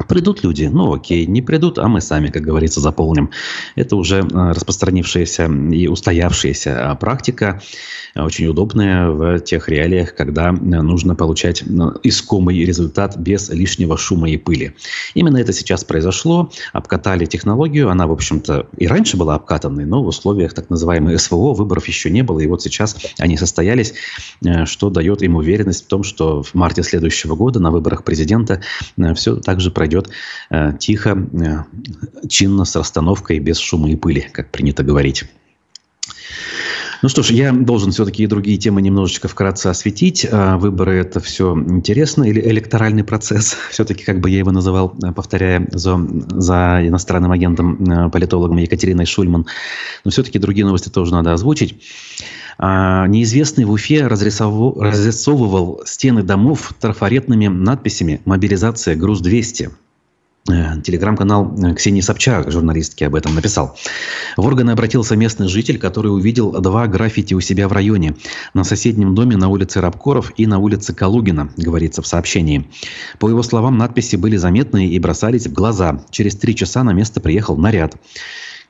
Придут 0.07 0.43
люди, 0.43 0.65
ну 0.65 0.93
окей, 0.93 1.25
не 1.25 1.41
придут, 1.41 1.79
а 1.79 1.87
мы 1.87 2.01
сами, 2.01 2.27
как 2.27 2.43
говорится, 2.43 2.79
заполним. 2.79 3.31
Это 3.75 3.95
уже 3.95 4.19
э, 4.19 4.51
распространившаяся 4.51 5.45
и 5.45 5.87
устоявшаяся 5.87 6.97
практика, 6.99 7.61
очень 8.15 8.47
удобная 8.47 9.09
в 9.09 9.39
тех 9.39 9.69
реалиях, 9.69 10.15
когда 10.15 10.51
нужно 10.51 11.15
получать 11.15 11.63
искомый 12.03 12.63
результат 12.63 13.17
без 13.17 13.49
лишнего 13.49 13.97
шума 13.97 14.29
и 14.29 14.37
пыли. 14.37 14.75
Именно 15.13 15.37
это 15.37 15.53
сейчас 15.53 15.83
произошло. 15.83 16.51
Обкатали 16.73 17.25
технологию, 17.25 17.89
она, 17.89 18.07
в 18.07 18.11
общем-то, 18.11 18.67
и 18.77 18.87
раньше 18.87 19.17
была 19.17 19.35
обкатанной, 19.35 19.85
но 19.85 20.03
в 20.03 20.07
условиях 20.07 20.53
так 20.53 20.69
называемой 20.69 21.17
СВО 21.17 21.53
выборов 21.53 21.87
еще 21.87 22.09
не 22.09 22.21
было, 22.21 22.39
и 22.39 22.47
вот 22.47 22.61
сейчас 22.61 22.97
они 23.17 23.37
состоялись, 23.37 23.93
э, 24.43 24.65
что 24.65 24.89
дает 24.89 25.21
им 25.23 25.35
уверенность 25.35 25.85
в 25.85 25.87
том, 25.87 26.03
что 26.03 26.43
в 26.43 26.53
марте 26.53 26.83
следующего 26.83 27.35
года 27.35 27.59
на 27.59 27.71
выборах 27.71 28.03
президента 28.03 28.61
э, 28.97 29.13
все 29.13 29.37
так 29.37 29.61
же 29.61 29.70
пройдет 29.71 30.09
э, 30.49 30.73
тихо, 30.79 31.17
э, 31.33 32.27
чинно, 32.27 32.65
с 32.65 32.75
расстановкой, 32.75 33.39
без 33.39 33.57
шума 33.57 33.89
и 33.89 33.95
пыли, 33.95 34.27
как 34.31 34.51
принято 34.51 34.83
говорить. 34.83 35.25
Ну 37.01 37.09
что 37.09 37.23
ж, 37.23 37.31
я 37.31 37.51
должен 37.51 37.91
все-таки 37.91 38.23
и 38.23 38.27
другие 38.27 38.57
темы 38.59 38.81
немножечко 38.81 39.27
вкратце 39.27 39.67
осветить. 39.67 40.25
Э, 40.29 40.57
выборы– 40.57 40.95
это 40.97 41.19
все 41.19 41.53
интересно, 41.55 42.23
или 42.23 42.39
электоральный 42.39 43.03
процесс, 43.03 43.57
все-таки, 43.71 44.03
как 44.03 44.19
бы 44.19 44.29
я 44.29 44.37
его 44.39 44.51
называл, 44.51 44.95
э, 45.03 45.11
повторяя 45.11 45.67
за, 45.71 45.99
за 46.29 46.81
иностранным 46.83 47.31
агентом, 47.31 47.83
э, 47.83 48.09
политологом 48.11 48.57
Екатериной 48.57 49.05
Шульман. 49.05 49.47
Но 50.05 50.11
все-таки 50.11 50.37
другие 50.37 50.65
новости 50.65 50.89
тоже 50.89 51.11
надо 51.11 51.33
озвучить. 51.33 51.81
А, 52.57 53.07
неизвестный 53.07 53.65
в 53.65 53.71
Уфе 53.71 54.07
разрисовывал 54.07 55.81
стены 55.85 56.23
домов 56.23 56.73
трафаретными 56.79 57.47
надписями 57.47 58.21
«Мобилизация. 58.25 58.95
Груз-200». 58.95 59.71
Э, 60.49 60.81
телеграм-канал 60.81 61.55
э, 61.63 61.75
Ксении 61.75 62.01
Собчак, 62.01 62.51
журналистки, 62.51 63.03
об 63.03 63.13
этом 63.13 63.35
написал. 63.35 63.77
В 64.37 64.45
органы 64.45 64.71
обратился 64.71 65.15
местный 65.15 65.47
житель, 65.47 65.77
который 65.77 66.07
увидел 66.07 66.51
два 66.51 66.87
граффити 66.87 67.35
у 67.35 67.41
себя 67.41 67.67
в 67.67 67.73
районе. 67.73 68.15
На 68.55 68.63
соседнем 68.63 69.13
доме 69.13 69.37
на 69.37 69.49
улице 69.49 69.81
Рабкоров 69.81 70.31
и 70.37 70.47
на 70.47 70.57
улице 70.57 70.95
Калугина, 70.95 71.51
говорится 71.57 72.01
в 72.01 72.07
сообщении. 72.07 72.67
По 73.19 73.29
его 73.29 73.43
словам, 73.43 73.77
надписи 73.77 74.15
были 74.15 74.35
заметные 74.35 74.89
и 74.89 74.97
бросались 74.97 75.45
в 75.45 75.53
глаза. 75.53 76.03
Через 76.09 76.35
три 76.35 76.55
часа 76.55 76.83
на 76.83 76.91
место 76.91 77.21
приехал 77.21 77.55
наряд. 77.55 77.95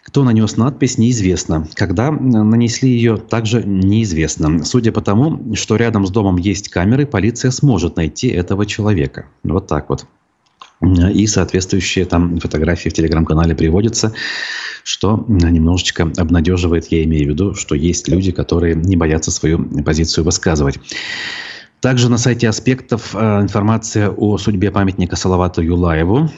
Кто 0.03 0.23
нанес 0.23 0.57
надпись, 0.57 0.97
неизвестно. 0.97 1.67
Когда 1.75 2.11
нанесли 2.11 2.89
ее, 2.89 3.17
также 3.17 3.63
неизвестно. 3.63 4.63
Судя 4.65 4.91
по 4.91 5.01
тому, 5.01 5.55
что 5.55 5.75
рядом 5.75 6.07
с 6.07 6.09
домом 6.09 6.37
есть 6.37 6.69
камеры, 6.69 7.05
полиция 7.05 7.51
сможет 7.51 7.97
найти 7.97 8.27
этого 8.27 8.65
человека. 8.65 9.27
Вот 9.43 9.67
так 9.67 9.89
вот. 9.89 10.05
И 11.13 11.27
соответствующие 11.27 12.05
там 12.05 12.39
фотографии 12.39 12.89
в 12.89 12.93
телеграм-канале 12.93 13.55
приводятся, 13.55 14.13
что 14.83 15.23
немножечко 15.27 16.11
обнадеживает, 16.17 16.91
я 16.91 17.03
имею 17.03 17.25
в 17.25 17.29
виду, 17.29 17.53
что 17.53 17.75
есть 17.75 18.07
люди, 18.07 18.31
которые 18.31 18.73
не 18.73 18.95
боятся 18.95 19.29
свою 19.29 19.63
позицию 19.83 20.25
высказывать. 20.25 20.79
Также 21.81 22.09
на 22.09 22.17
сайте 22.17 22.47
аспектов 22.47 23.15
э, 23.15 23.41
информация 23.41 24.09
о 24.09 24.37
судьбе 24.37 24.69
памятника 24.69 25.15
Салавату 25.15 25.63
Юлаеву. 25.63 26.29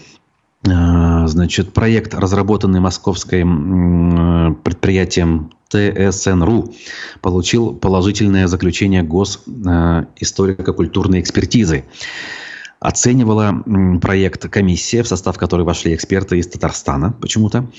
Э, 0.65 1.27
значит, 1.27 1.73
проект, 1.73 2.13
разработанный 2.13 2.79
московским 2.79 4.57
предприятием 4.63 5.51
ТСНРУ, 5.69 6.73
получил 7.21 7.73
положительное 7.73 8.47
заключение 8.47 9.03
Госисторико-культурной 9.03 11.19
экспертизы. 11.19 11.83
Оценивала 12.79 13.63
проект 14.01 14.49
комиссия, 14.49 15.03
в 15.03 15.07
состав 15.07 15.37
которой 15.37 15.63
вошли 15.63 15.93
эксперты 15.95 16.39
из 16.39 16.47
Татарстана 16.47 17.13
почему-то. 17.13 17.69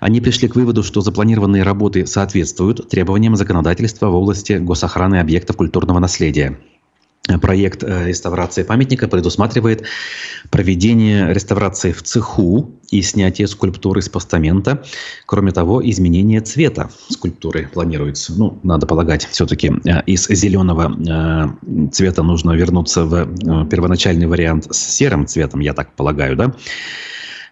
Они 0.00 0.20
пришли 0.20 0.48
к 0.48 0.54
выводу, 0.54 0.82
что 0.82 1.00
запланированные 1.00 1.62
работы 1.62 2.06
соответствуют 2.06 2.90
требованиям 2.90 3.36
законодательства 3.36 4.08
в 4.08 4.14
области 4.14 4.58
госохраны 4.58 5.18
объектов 5.18 5.56
культурного 5.56 5.98
наследия. 5.98 6.58
Проект 7.42 7.84
э, 7.84 8.06
реставрации 8.06 8.62
памятника 8.62 9.06
предусматривает 9.06 9.84
проведение 10.50 11.32
реставрации 11.32 11.92
в 11.92 12.02
цеху 12.02 12.72
и 12.90 13.02
снятие 13.02 13.46
скульптуры 13.46 14.00
с 14.00 14.08
постамента. 14.08 14.82
Кроме 15.26 15.52
того, 15.52 15.86
изменение 15.88 16.40
цвета 16.40 16.90
скульптуры 17.10 17.68
планируется. 17.68 18.32
Ну, 18.32 18.58
надо 18.62 18.86
полагать, 18.86 19.26
все-таки 19.26 19.70
э, 19.84 20.02
из 20.06 20.28
зеленого 20.28 20.96
э, 20.98 21.88
цвета 21.90 22.22
нужно 22.22 22.52
вернуться 22.52 23.04
в 23.04 23.26
первоначальный 23.68 24.26
вариант 24.26 24.74
с 24.74 24.78
серым 24.78 25.26
цветом, 25.26 25.60
я 25.60 25.74
так 25.74 25.92
полагаю, 25.92 26.36
да? 26.36 26.54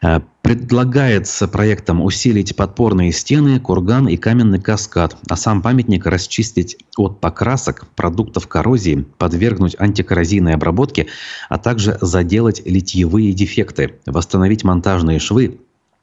Э, 0.00 0.20
предлагается 0.42 1.48
проектом 1.48 2.02
усилить 2.02 2.54
подпорные 2.54 3.12
стены, 3.12 3.58
курган 3.58 4.08
и 4.08 4.16
каменный 4.16 4.60
каскад, 4.60 5.16
а 5.28 5.36
сам 5.36 5.60
памятник 5.60 6.06
расчистить 6.06 6.78
от 6.96 7.20
покрасок, 7.20 7.86
продуктов 7.96 8.46
коррозии, 8.46 9.04
подвергнуть 9.18 9.76
антикоррозийной 9.78 10.54
обработке, 10.54 11.08
а 11.48 11.58
также 11.58 11.98
заделать 12.00 12.62
литьевые 12.64 13.32
дефекты, 13.32 13.96
восстановить 14.06 14.64
монтажные 14.64 15.18
швы, 15.18 15.58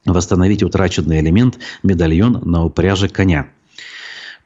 восстановить 0.06 0.62
утраченный 0.62 1.22
элемент 1.22 1.58
медальон 1.82 2.42
на 2.44 2.66
упряже 2.66 3.08
коня. 3.08 3.48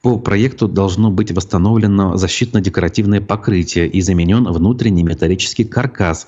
По 0.02 0.18
проекту 0.18 0.70
должно 0.70 1.12
быть 1.12 1.32
восстановлено 1.32 2.16
защитно-декоративное 2.16 3.20
покрытие 3.20 3.88
и 3.88 4.00
заменен 4.02 4.46
внутренний 4.46 5.04
металлический 5.04 5.66
каркас. 5.66 6.28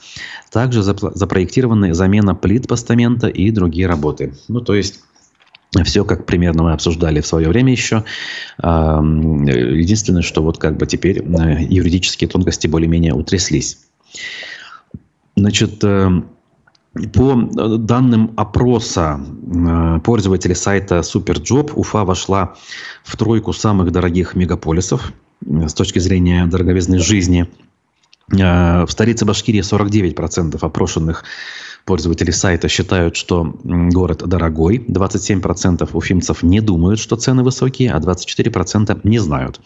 Также 0.51 0.83
запроектированы 0.83 1.93
замена 1.93 2.35
плит 2.35 2.67
постамента 2.67 3.27
и 3.27 3.49
другие 3.51 3.87
работы. 3.87 4.33
Ну, 4.49 4.59
то 4.59 4.75
есть 4.75 4.99
все, 5.85 6.03
как 6.03 6.25
примерно 6.25 6.63
мы 6.63 6.73
обсуждали 6.73 7.21
в 7.21 7.27
свое 7.27 7.47
время 7.47 7.71
еще. 7.71 8.03
Единственное, 8.61 10.21
что 10.21 10.43
вот 10.43 10.57
как 10.57 10.75
бы 10.75 10.85
теперь 10.85 11.19
э, 11.19 11.63
юридические 11.63 12.27
тонкости 12.29 12.67
более-менее 12.67 13.13
утряслись. 13.13 13.79
Значит, 15.37 15.81
э, 15.81 16.23
по 16.93 17.33
э, 17.33 17.77
данным 17.77 18.33
опроса 18.35 19.19
э, 19.19 19.99
пользователей 20.03 20.55
сайта 20.55 20.99
SuperJob, 20.99 21.71
Уфа 21.75 22.03
вошла 22.03 22.55
в 23.03 23.15
тройку 23.15 23.53
самых 23.53 23.91
дорогих 23.91 24.35
мегаполисов 24.35 25.13
э, 25.45 25.67
с 25.67 25.73
точки 25.73 25.99
зрения 25.99 26.45
дороговизны 26.45 26.99
жизни. 26.99 27.47
В 28.27 28.87
столице 28.87 29.25
Башкирии 29.25 29.61
49% 29.61 30.57
опрошенных 30.61 31.25
Пользователи 31.85 32.31
сайта 32.31 32.67
считают, 32.67 33.15
что 33.15 33.55
город 33.63 34.23
дорогой. 34.27 34.77
27% 34.77 35.89
уфимцев 35.93 36.43
не 36.43 36.61
думают, 36.61 36.99
что 36.99 37.15
цены 37.15 37.43
высокие, 37.43 37.91
а 37.91 37.99
24% 37.99 38.99
не 39.03 39.19
знают. 39.19 39.59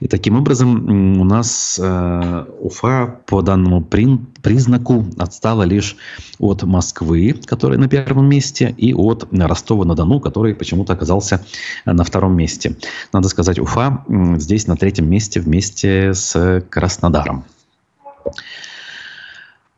И 0.00 0.08
таким 0.08 0.36
образом 0.36 1.20
у 1.20 1.24
нас 1.24 1.78
э, 1.82 2.44
Уфа 2.60 3.20
по 3.26 3.42
данному 3.42 3.82
признаку 3.82 5.06
отстала 5.16 5.62
лишь 5.62 5.96
от 6.38 6.62
Москвы, 6.64 7.34
которая 7.46 7.78
на 7.78 7.88
первом 7.88 8.28
месте, 8.28 8.74
и 8.76 8.92
от 8.92 9.28
Ростова-на-Дону, 9.32 10.20
который 10.20 10.54
почему-то 10.54 10.92
оказался 10.92 11.44
на 11.84 12.04
втором 12.04 12.36
месте. 12.36 12.76
Надо 13.12 13.28
сказать, 13.28 13.58
Уфа 13.58 14.04
здесь 14.36 14.66
на 14.66 14.76
третьем 14.76 15.08
месте 15.08 15.40
вместе 15.40 16.14
с 16.14 16.64
Краснодаром. 16.68 17.44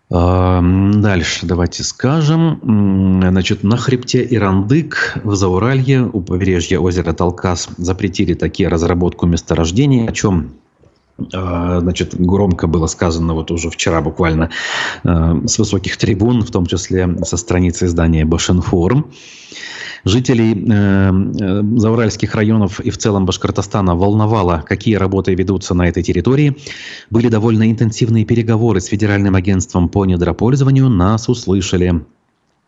Дальше 0.09 1.47
давайте 1.47 1.83
скажем. 1.83 2.61
Значит, 3.21 3.64
на 3.64 3.77
хребте 3.77 4.27
Ирандык 4.29 5.19
в 5.25 5.35
Зауралье 5.35 6.09
у 6.12 6.21
побережья 6.21 6.79
озера 6.79 7.12
Талкас 7.12 7.69
запретили 7.77 8.35
такие 8.35 8.69
разработку 8.69 9.27
месторождений, 9.27 10.09
о 10.09 10.12
чем 10.12 10.53
значит, 11.19 12.15
громко 12.19 12.67
было 12.67 12.87
сказано 12.87 13.35
вот 13.35 13.51
уже 13.51 13.71
вчера 13.71 14.01
буквально 14.01 14.51
а, 15.03 15.37
с 15.47 15.59
высоких 15.59 15.97
трибун, 15.97 16.43
в 16.43 16.51
том 16.51 16.67
числе 16.67 17.17
со 17.25 17.37
страницы 17.37 17.87
издания 17.87 18.25
«Башинформ». 18.25 19.07
Жителей 20.05 20.53
э, 20.55 21.11
э, 21.11 21.63
Зауральских 21.79 22.37
районов 22.37 22.79
и 22.79 22.91
в 22.91 22.97
целом 22.97 23.27
Башкортостана 23.27 23.97
волновало, 23.97 24.63
какие 24.65 24.95
работы 24.95 25.35
ведутся 25.35 25.75
на 25.75 25.89
этой 25.89 26.05
территории. 26.05 26.57
Были 27.11 27.29
довольно 27.29 27.69
интенсивные 27.69 28.25
переговоры 28.25 28.81
с 28.81 28.87
Федеральным 28.87 29.35
агентством 29.35 29.89
по 29.89 30.05
недропользованию. 30.05 30.89
Нас 30.89 31.29
услышали. 31.29 32.05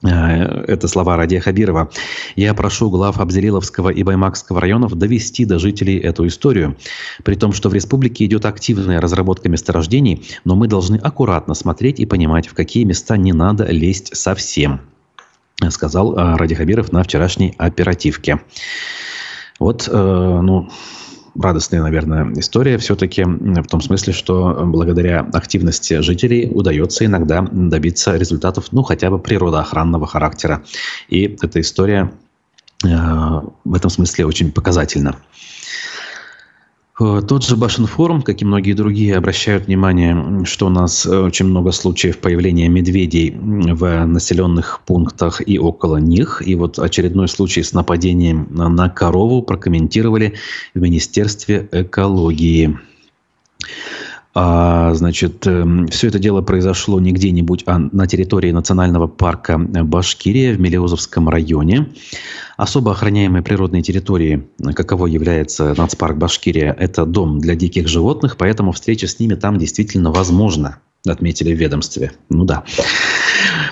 Э, 0.03 0.65
это 0.69 0.89
слова 0.89 1.17
Радия 1.17 1.41
Хабирова. 1.41 1.91
Я 2.37 2.55
прошу 2.55 2.91
глав 2.91 3.19
Абзелиловского 3.19 3.91
и 3.91 4.03
Баймакского 4.03 4.61
районов 4.61 4.95
довести 4.95 5.45
до 5.45 5.59
жителей 5.59 5.99
эту 5.99 6.27
историю. 6.27 6.77
При 7.25 7.35
том, 7.35 7.53
что 7.53 7.69
в 7.69 7.75
республике 7.75 8.25
идет 8.25 8.45
активная 8.45 9.01
разработка 9.01 9.49
месторождений, 9.49 10.25
но 10.45 10.55
мы 10.55 10.69
должны 10.69 10.97
аккуратно 10.97 11.55
смотреть 11.55 12.01
и 12.01 12.07
понимать, 12.07 12.47
в 12.47 12.55
какие 12.55 12.85
места 12.85 13.17
не 13.17 13.33
надо 13.33 13.67
лезть 13.67 14.17
совсем 14.17 14.81
сказал 15.71 16.17
э, 16.17 16.37
Ради 16.37 16.55
Хабиров 16.55 16.93
на 16.93 17.03
вчерашней 17.03 17.55
оперативке. 17.59 18.41
Вот, 19.59 19.89
э, 19.91 19.93
ну, 19.93 20.69
радостная, 21.39 21.83
наверное, 21.83 22.33
история 22.35 22.79
все-таки 22.79 23.25
в 23.25 23.67
том 23.67 23.81
смысле, 23.81 24.13
что 24.13 24.63
благодаря 24.65 25.21
активности 25.33 26.01
жителей 26.01 26.51
удается 26.53 27.05
иногда 27.05 27.43
добиться 27.43 28.17
результатов, 28.17 28.67
ну, 28.73 28.83
хотя 28.83 29.11
бы 29.11 29.19
природоохранного 29.19 30.07
характера. 30.07 30.63
И 31.09 31.25
эта 31.41 31.61
история 31.61 32.13
э, 32.85 32.89
в 32.89 33.75
этом 33.75 33.91
смысле 33.91 34.27
очень 34.27 34.53
показательна. 34.53 35.17
Э, 37.01 37.23
тот 37.27 37.45
же 37.45 37.57
Башинформ, 37.57 38.23
как 38.23 38.43
и 38.43 38.45
многие 38.45 38.73
другие, 38.73 39.17
обращают 39.17 39.67
внимание, 39.67 40.45
что 40.45 40.67
у 40.67 40.71
нас 40.71 41.07
э, 41.07 41.19
очень 41.19 41.47
много 41.47 41.71
случаев 41.73 42.19
появления 42.19 42.69
медведей 42.69 43.37
в 43.39 44.05
населенных 44.07 44.81
пунктах 44.85 45.41
и 45.47 45.59
около 45.59 45.99
них. 45.99 46.43
И 46.45 46.55
вот 46.55 46.79
очередной 46.79 47.29
случай 47.29 47.63
с 47.63 47.73
нападением 47.73 48.49
на 48.51 48.89
корову 48.89 49.43
прокомментировали 49.43 50.35
в 50.75 50.81
Министерстве 50.81 51.69
экологии. 51.73 52.79
А, 54.35 54.95
значит, 54.95 55.47
эм, 55.47 55.89
все 55.89 56.09
это 56.09 56.19
дело 56.19 56.43
произошло 56.43 57.01
не 57.01 57.13
где-нибудь, 57.13 57.65
а 57.67 57.79
на 57.79 58.07
территории 58.07 58.53
национального 58.53 59.07
парка 59.07 59.59
Башкирия 59.59 60.55
в 60.55 60.61
Мелеузовском 60.61 61.29
районе. 61.29 61.89
Особо 62.57 62.93
охраняемые 62.93 63.43
природные 63.43 63.83
территории, 63.83 64.47
каково 64.75 65.07
является 65.07 65.75
нацпарк 65.77 66.17
Башкирия, 66.17 66.73
это 66.79 67.07
дом 67.07 67.39
для 67.41 67.55
диких 67.55 67.89
животных, 67.89 68.37
поэтому 68.37 68.73
встреча 68.73 69.07
с 69.07 69.19
ними 69.19 69.35
там 69.35 69.59
действительно 69.59 70.11
возможна, 70.11 70.79
отметили 71.07 71.55
в 71.55 71.59
ведомстве. 71.59 72.13
Ну 72.29 72.45
да. 72.45 72.65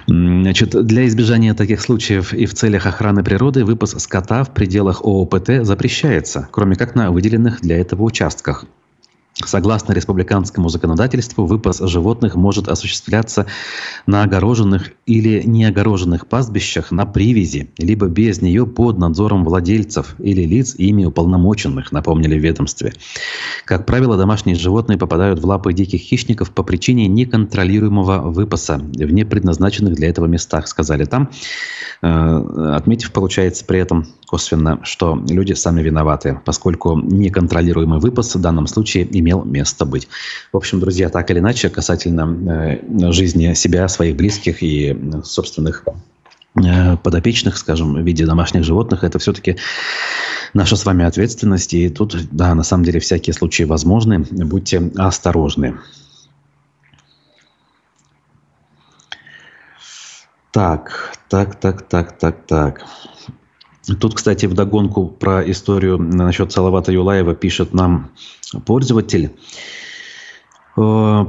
Значит, 0.07 0.71
для 0.87 1.07
избежания 1.07 1.53
таких 1.55 1.81
случаев 1.81 2.33
и 2.33 2.47
в 2.47 2.55
целях 2.55 2.87
охраны 2.87 3.25
природы 3.25 3.65
выпас 3.65 3.91
скота 4.03 4.45
в 4.45 4.55
пределах 4.55 5.03
ООПТ 5.03 5.65
запрещается, 5.65 6.49
кроме 6.51 6.77
как 6.77 6.95
на 6.95 7.11
выделенных 7.11 7.61
для 7.61 7.79
этого 7.79 8.05
участках. 8.05 8.65
Согласно 9.45 9.93
республиканскому 9.93 10.71
законодательству, 10.71 11.45
выпас 11.45 11.79
животных 11.81 12.37
может 12.37 12.69
осуществляться 12.69 13.47
на 14.07 14.23
огороженных 14.23 14.93
или 15.07 15.43
неогороженных 15.47 16.27
пастбищах 16.27 16.91
на 16.91 17.07
привязи, 17.07 17.71
либо 17.79 18.09
без 18.09 18.43
нее 18.43 18.67
под 18.67 18.99
надзором 18.99 19.45
владельцев 19.45 20.17
или 20.19 20.43
лиц, 20.43 20.75
ими 20.77 21.05
уполномоченных, 21.05 21.93
напомнили 21.93 22.37
в 22.37 22.43
ведомстве. 22.43 22.93
Как 23.65 23.87
правило, 23.87 24.17
домашние 24.17 24.57
животные 24.57 24.99
попадают 24.99 25.39
в 25.39 25.47
лапы 25.47 25.73
диких 25.73 26.01
хищников 26.01 26.51
по 26.51 26.65
причине 26.65 27.07
неконтролируемого 27.07 28.31
выпаса 28.33 28.79
в 28.79 29.13
непредназначенных 29.13 29.95
для 29.95 30.09
этого 30.09 30.27
местах, 30.27 30.67
сказали 30.67 31.05
там, 31.05 31.31
э, 32.03 32.73
отметив, 32.75 33.13
получается, 33.13 33.65
при 33.65 33.79
этом 33.79 34.07
косвенно, 34.27 34.81
что 34.83 35.23
люди 35.29 35.53
сами 35.53 35.83
виноваты, 35.83 36.41
поскольку 36.45 36.97
неконтролируемый 36.97 38.01
выпас 38.01 38.35
в 38.35 38.41
данном 38.41 38.67
случае 38.67 39.07
имел 39.17 39.45
место 39.45 39.85
быть. 39.87 40.09
В 40.53 40.57
общем, 40.57 40.81
друзья, 40.81 41.11
так 41.11 41.31
или 41.31 41.39
иначе, 41.39 41.69
касательно 41.69 42.81
э, 42.83 43.13
жизни 43.13 43.55
себя, 43.55 43.87
своих 43.87 44.17
близких 44.17 44.65
и 44.65 44.96
собственных 45.25 45.85
э, 46.57 46.97
подопечных, 46.97 47.57
скажем, 47.57 47.95
в 47.95 48.01
виде 48.01 48.27
домашних 48.27 48.65
животных, 48.65 49.05
это 49.05 49.19
все-таки 49.19 49.57
наша 50.55 50.77
с 50.77 50.85
вами 50.85 51.05
ответственность. 51.05 51.75
И 51.75 51.89
тут, 51.89 52.17
да, 52.31 52.55
на 52.55 52.63
самом 52.63 52.85
деле 52.85 53.01
всякие 53.01 53.35
случаи 53.35 53.65
возможны. 53.65 54.21
Будьте 54.21 54.91
осторожны. 54.97 55.79
Так, 60.51 61.13
так, 61.29 61.61
так, 61.61 61.83
так, 61.83 62.19
так, 62.19 62.47
так. 62.47 62.87
Тут, 64.01 64.15
кстати, 64.15 64.47
в 64.47 64.55
догонку 64.55 65.07
про 65.07 65.49
историю 65.49 65.99
насчет 65.99 66.51
Салавата 66.51 66.91
Юлаева 66.93 67.35
пишет 67.35 67.75
нам 67.75 68.11
пользователь. 68.65 69.31
Э, 70.77 71.25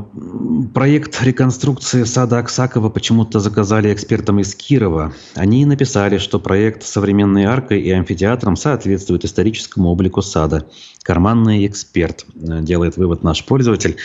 проект 0.74 1.22
реконструкции 1.24 2.04
сада 2.04 2.40
Аксакова 2.40 2.90
почему-то 2.90 3.40
заказали 3.40 3.94
экспертам 3.94 4.40
из 4.40 4.54
Кирова. 4.54 5.14
Они 5.36 5.66
написали, 5.66 6.18
что 6.18 6.40
проект 6.40 6.84
современной 6.84 7.46
аркой 7.46 7.82
и 7.82 7.90
амфитеатром 7.92 8.58
соответствует 8.58 9.24
историческому 9.24 9.90
облику 9.90 10.22
сада. 10.22 10.66
Карманный 11.02 11.66
эксперт, 11.66 12.26
э, 12.36 12.62
делает 12.62 12.98
вывод 12.98 13.24
наш 13.24 13.46
пользователь. 13.46 13.96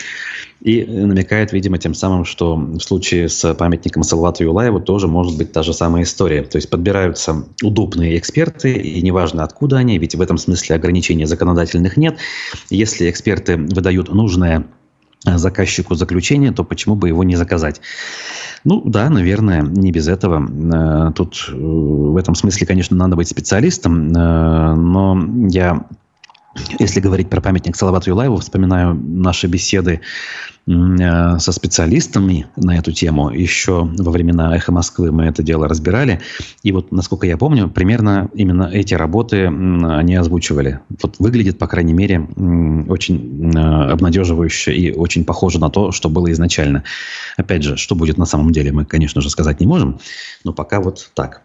И 0.60 0.84
намекает, 0.84 1.52
видимо, 1.52 1.76
тем 1.78 1.92
самым, 1.92 2.24
что 2.24 2.54
в 2.54 2.78
случае 2.78 3.28
с 3.28 3.52
памятником 3.54 4.04
Салавату 4.04 4.44
Юлаеву 4.44 4.78
тоже 4.78 5.08
может 5.08 5.36
быть 5.36 5.50
та 5.50 5.64
же 5.64 5.74
самая 5.74 6.04
история. 6.04 6.44
То 6.44 6.56
есть 6.56 6.70
подбираются 6.70 7.44
удобные 7.64 8.16
эксперты, 8.16 8.72
и 8.74 9.02
неважно 9.02 9.42
откуда 9.42 9.78
они, 9.78 9.98
ведь 9.98 10.14
в 10.14 10.20
этом 10.20 10.38
смысле 10.38 10.76
ограничений 10.76 11.24
законодательных 11.24 11.96
нет. 11.96 12.16
Если 12.70 13.10
эксперты 13.10 13.56
выдают 13.56 14.14
нужное 14.14 14.68
заказчику 15.24 15.94
заключение, 15.94 16.52
то 16.52 16.64
почему 16.64 16.94
бы 16.94 17.08
его 17.08 17.24
не 17.24 17.36
заказать? 17.36 17.80
Ну 18.64 18.82
да, 18.84 19.10
наверное, 19.10 19.62
не 19.62 19.90
без 19.90 20.08
этого. 20.08 20.42
Э, 20.42 21.12
тут 21.12 21.48
э, 21.48 21.56
в 21.56 22.16
этом 22.16 22.34
смысле, 22.34 22.66
конечно, 22.66 22.96
надо 22.96 23.16
быть 23.16 23.28
специалистом, 23.28 24.12
э, 24.12 24.74
но 24.74 25.48
я 25.48 25.86
если 26.78 27.00
говорить 27.00 27.30
про 27.30 27.40
памятник 27.40 27.76
Салавату 27.76 28.10
Юлаеву, 28.10 28.36
вспоминаю 28.36 28.94
наши 28.94 29.46
беседы 29.46 30.00
Э, 30.64 31.38
со 31.40 31.50
специалистами 31.50 32.46
на 32.54 32.78
эту 32.78 32.92
тему. 32.92 33.30
Еще 33.30 33.82
во 33.82 34.12
времена 34.12 34.54
«Эхо 34.54 34.70
Москвы» 34.70 35.10
мы 35.10 35.24
это 35.24 35.42
дело 35.42 35.66
разбирали. 35.66 36.20
И 36.62 36.70
вот, 36.70 36.92
насколько 36.92 37.26
я 37.26 37.36
помню, 37.36 37.68
примерно 37.68 38.30
именно 38.32 38.70
эти 38.72 38.94
работы 38.94 39.46
они 39.46 40.14
озвучивали. 40.14 40.78
Вот 41.02 41.16
выглядит, 41.18 41.58
по 41.58 41.66
крайней 41.66 41.94
мере, 41.94 42.20
очень 42.88 43.52
э, 43.52 43.58
обнадеживающе 43.58 44.72
и 44.72 44.92
очень 44.92 45.24
похоже 45.24 45.58
на 45.58 45.68
то, 45.68 45.90
что 45.90 46.08
было 46.08 46.30
изначально. 46.30 46.84
Опять 47.36 47.64
же, 47.64 47.76
что 47.76 47.96
будет 47.96 48.16
на 48.16 48.26
самом 48.26 48.52
деле, 48.52 48.70
мы, 48.70 48.84
конечно 48.84 49.20
же, 49.20 49.30
сказать 49.30 49.58
не 49.58 49.66
можем. 49.66 49.98
Но 50.44 50.52
пока 50.52 50.80
вот 50.80 51.10
так. 51.14 51.42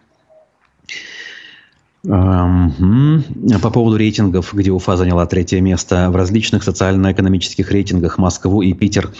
По 2.02 3.70
поводу 3.72 3.96
рейтингов, 3.96 4.54
где 4.54 4.70
Уфа 4.70 4.96
заняла 4.96 5.26
третье 5.26 5.60
место, 5.60 6.10
в 6.10 6.16
различных 6.16 6.62
социально-экономических 6.62 7.72
рейтингах 7.72 8.18
Москву 8.18 8.62
и 8.62 8.72
Питер 8.72 9.10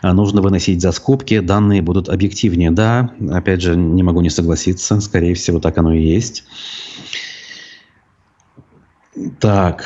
а, 0.00 0.14
нужно 0.14 0.40
выносить 0.40 0.80
за 0.80 0.92
скобки, 0.92 1.40
данные 1.40 1.82
будут 1.82 2.08
объективнее. 2.08 2.70
Да, 2.70 3.10
опять 3.30 3.60
же, 3.60 3.76
не 3.76 4.02
могу 4.02 4.22
не 4.22 4.30
согласиться, 4.30 5.00
скорее 5.00 5.34
всего, 5.34 5.60
так 5.60 5.76
оно 5.76 5.92
и 5.92 6.02
есть. 6.02 6.44
Так, 9.38 9.84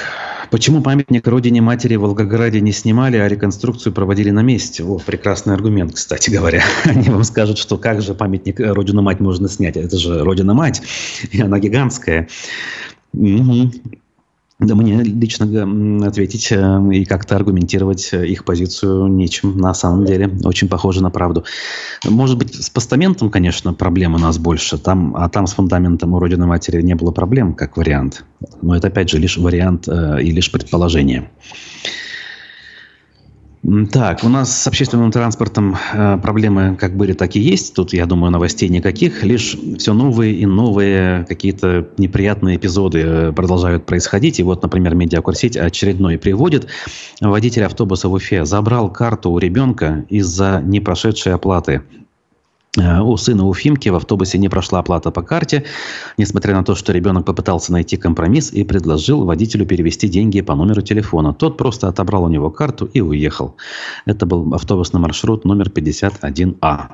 почему 0.51 0.81
памятник 0.81 1.27
родине 1.27 1.61
матери 1.61 1.97
в 1.97 2.01
Волгограде 2.01 2.61
не 2.61 2.73
снимали, 2.73 3.19
а 3.19 3.29
реконструкцию 3.29 3.93
проводили 3.93 4.31
на 4.31 4.43
месте? 4.43 4.83
О, 4.85 4.99
прекрасный 4.99 5.55
аргумент, 5.55 5.95
кстати 5.95 6.31
говоря. 6.31 6.63
Они 6.85 7.09
вам 7.11 7.25
скажут, 7.25 7.59
что 7.59 7.77
как 7.77 8.01
же 8.01 8.15
памятник 8.15 8.59
родину 8.61 9.03
мать 9.03 9.21
можно 9.21 9.49
снять? 9.49 9.77
Это 9.77 9.99
же 9.99 10.25
родина 10.25 10.55
мать, 10.55 10.83
и 11.31 11.41
она 11.41 11.59
гигантская. 11.59 12.29
Угу. 13.13 13.73
Да 14.61 14.75
мне 14.75 15.05
лично 15.05 15.47
ответить 16.05 16.51
э, 16.51 16.81
и 16.93 17.05
как-то 17.05 17.37
аргументировать 17.37 18.13
э, 18.13 18.27
их 18.27 18.45
позицию 18.45 19.07
нечем. 19.07 19.57
На 19.57 19.73
самом 19.73 20.05
деле 20.05 20.37
очень 20.43 20.69
похоже 20.69 21.01
на 21.01 21.11
правду. 21.11 21.45
Может 22.05 22.37
быть, 22.39 22.57
с 22.57 22.69
постаментом, 22.69 23.31
конечно, 23.31 23.73
проблем 23.73 24.17
у 24.17 24.19
нас 24.19 24.37
больше. 24.39 24.77
Там, 24.77 25.15
а 25.17 25.29
там 25.29 25.47
с 25.47 25.53
фундаментом 25.53 26.13
у 26.15 26.19
Родины 26.19 26.47
Матери 26.47 26.83
не 26.83 26.97
было 26.97 27.13
проблем, 27.13 27.55
как 27.55 27.77
вариант. 27.77 28.25
Но 28.61 28.75
это, 28.75 28.89
опять 28.89 29.11
же, 29.11 29.19
лишь 29.19 29.37
вариант 29.37 29.87
э, 29.87 30.23
и 30.25 30.33
лишь 30.33 30.51
предположение. 30.51 31.31
Так, 33.93 34.25
у 34.25 34.29
нас 34.31 34.63
с 34.63 34.67
общественным 34.67 35.11
транспортом 35.11 35.77
э, 35.93 36.17
проблемы 36.23 36.77
как 36.77 36.97
были, 36.97 37.13
так 37.13 37.37
и 37.37 37.41
есть. 37.41 37.75
Тут, 37.75 37.93
я 37.93 38.07
думаю, 38.07 38.31
новостей 38.31 38.69
никаких. 38.71 39.23
Лишь 39.25 39.57
все 39.77 39.93
новые 39.93 40.35
и 40.35 40.47
новые 40.47 41.27
какие-то 41.29 41.87
неприятные 41.99 42.57
эпизоды 42.57 43.01
э, 43.01 43.33
продолжают 43.33 43.85
происходить. 43.85 44.41
И 44.41 44.43
вот, 44.43 44.63
например, 44.63 44.95
медиакурсеть 44.95 45.57
очередной 45.57 46.17
приводит. 46.17 46.69
Водитель 47.21 47.65
автобуса 47.65 48.09
в 48.09 48.15
Уфе 48.15 48.47
забрал 48.47 48.91
карту 48.91 49.31
у 49.31 49.39
ребенка 49.39 50.07
из-за 50.09 50.63
непрошедшей 50.65 51.35
оплаты. 51.35 51.83
Э, 52.81 53.01
у 53.01 53.17
сына 53.17 53.47
Уфимки 53.47 53.89
в 53.89 53.97
автобусе 53.97 54.39
не 54.39 54.49
прошла 54.49 54.81
оплата 54.81 55.11
по 55.11 55.23
карте, 55.23 55.65
несмотря 56.17 56.55
на 56.55 56.65
то, 56.65 56.75
что 56.75 56.93
ребенок 56.93 57.25
попытался 57.25 57.73
найти 57.73 57.97
компромисс 57.97 58.53
и 58.53 58.65
предложил 58.65 59.25
водителю 59.25 59.67
перевести 59.67 60.09
деньги 60.09 60.41
по 60.41 60.55
номеру 60.55 60.83
телефона. 60.83 61.35
Тот 61.35 61.57
просто 61.57 61.89
отобрал 61.89 62.25
у 62.25 62.29
него 62.29 62.51
карту 62.51 62.89
и 62.93 63.01
уехал. 63.01 63.57
Это 64.07 64.27
был 64.27 64.55
автобусный 64.55 65.01
маршрут 65.01 65.45
номер 65.45 65.69
51А. 65.69 66.89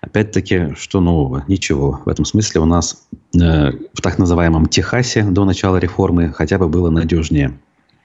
Опять-таки, 0.00 0.74
что 0.76 1.00
нового? 1.00 1.44
Ничего. 1.48 2.00
В 2.04 2.08
этом 2.08 2.24
смысле 2.24 2.60
у 2.60 2.66
нас 2.66 3.06
э, 3.34 3.72
в 3.92 4.00
так 4.02 4.18
называемом 4.18 4.66
Техасе 4.66 5.22
до 5.24 5.44
начала 5.44 5.78
реформы 5.78 6.32
хотя 6.32 6.58
бы 6.58 6.68
было 6.68 6.90
надежнее. 6.90 7.58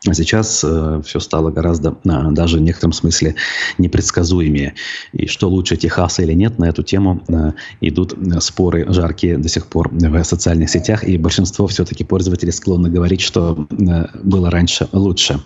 А 0.08 0.16
сейчас 0.16 0.64
э, 0.64 1.02
все 1.06 1.20
стало 1.20 1.52
гораздо, 1.52 1.96
э, 2.06 2.32
даже 2.32 2.58
в 2.58 2.62
некотором 2.62 2.92
смысле, 2.92 3.36
непредсказуемее. 3.78 4.74
И 5.14 5.28
что 5.28 5.48
лучше, 5.48 5.78
Техас 5.78 6.20
или 6.20 6.34
нет, 6.34 6.58
на 6.58 6.66
эту 6.66 6.82
тему 6.82 7.24
э, 7.28 7.52
идут 7.82 8.18
споры 8.40 8.92
жаркие 8.92 9.38
до 9.38 9.48
сих 9.48 9.68
пор 9.68 9.90
в 9.92 10.24
социальных 10.24 10.72
сетях. 10.72 11.04
И 11.04 11.18
большинство 11.18 11.68
все-таки 11.68 12.04
пользователей 12.04 12.52
склонны 12.52 12.90
говорить, 12.90 13.22
что 13.22 13.68
э, 13.70 14.08
было 14.24 14.50
раньше 14.50 14.88
лучше. 14.92 15.40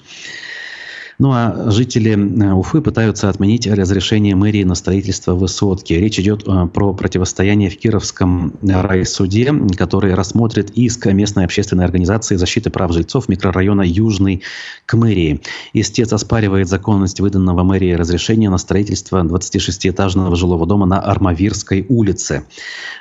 Ну 1.18 1.32
а 1.32 1.72
жители 1.72 2.12
э, 2.12 2.54
Уфы 2.54 2.82
пытаются 2.82 3.30
отменить 3.30 3.68
разрешение 3.68 4.36
мэрии 4.36 4.64
на 4.64 4.76
строительство 4.76 5.34
высотки. 5.34 5.94
Речь 5.94 6.20
идет 6.20 6.44
э, 6.46 6.68
про 6.68 6.94
противостояние 6.94 7.70
в 7.70 7.78
Кировском 7.78 8.54
райсуде, 8.62 9.54
который 9.78 10.14
рассмотрит 10.14 10.72
иск 10.72 11.06
местной 11.08 11.46
общественной 11.46 11.86
организации 11.86 12.36
защиты 12.36 12.70
прав 12.70 12.92
жильцов 12.92 13.30
микрорайона 13.30 13.84
Южный 13.84 14.44
к 14.86 14.96
мэрии. 14.96 15.40
Истец 15.74 16.12
оспаривает 16.12 16.68
законность 16.68 17.22
выданного 17.22 17.64
мэрии 17.64 17.94
разрешения 17.94 18.50
на 18.50 18.58
строительство 18.58 19.24
26-этажного 19.24 20.36
жилого 20.36 20.68
дома 20.68 20.86
на 20.86 21.00
Армавирской 21.00 21.86
улице. 21.88 22.44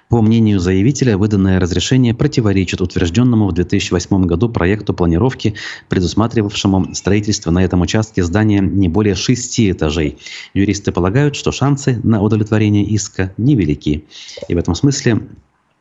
По 0.08 0.22
мнению 0.22 0.60
заявителя, 0.60 1.18
выданное 1.18 1.58
разрешение 1.58 2.14
противоречит 2.14 2.80
утвержденному 2.80 3.48
в 3.48 3.52
2008 3.52 4.26
году 4.26 4.48
проекту 4.48 4.94
планировки, 4.94 5.54
предусматривавшему 5.88 6.94
строительство 6.94 7.50
на 7.50 7.64
этом 7.64 7.80
участке 7.80 8.03
здания 8.12 8.60
не 8.60 8.88
более 8.88 9.14
шести 9.14 9.70
этажей. 9.70 10.18
Юристы 10.52 10.92
полагают, 10.92 11.36
что 11.36 11.52
шансы 11.52 12.00
на 12.02 12.22
удовлетворение 12.22 12.84
иска 12.84 13.32
невелики. 13.36 14.04
И 14.48 14.54
в 14.54 14.58
этом 14.58 14.74
смысле 14.74 15.28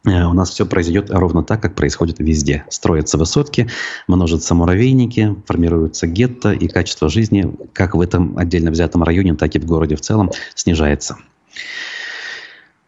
э, 0.05 0.23
у 0.23 0.33
нас 0.33 0.51
все 0.51 0.65
произойдет 0.65 1.09
ровно 1.09 1.43
так, 1.43 1.61
как 1.61 1.75
происходит 1.75 2.19
везде. 2.19 2.65
Строятся 2.69 3.17
высотки, 3.17 3.69
множатся 4.07 4.55
муравейники, 4.55 5.35
формируются 5.45 6.07
гетто, 6.07 6.53
и 6.53 6.67
качество 6.67 7.09
жизни 7.09 7.55
как 7.73 7.95
в 7.95 8.01
этом 8.01 8.37
отдельно 8.37 8.71
взятом 8.71 9.03
районе, 9.03 9.35
так 9.35 9.55
и 9.55 9.59
в 9.59 9.65
городе 9.65 9.95
в 9.95 10.01
целом 10.01 10.31
снижается. 10.55 11.17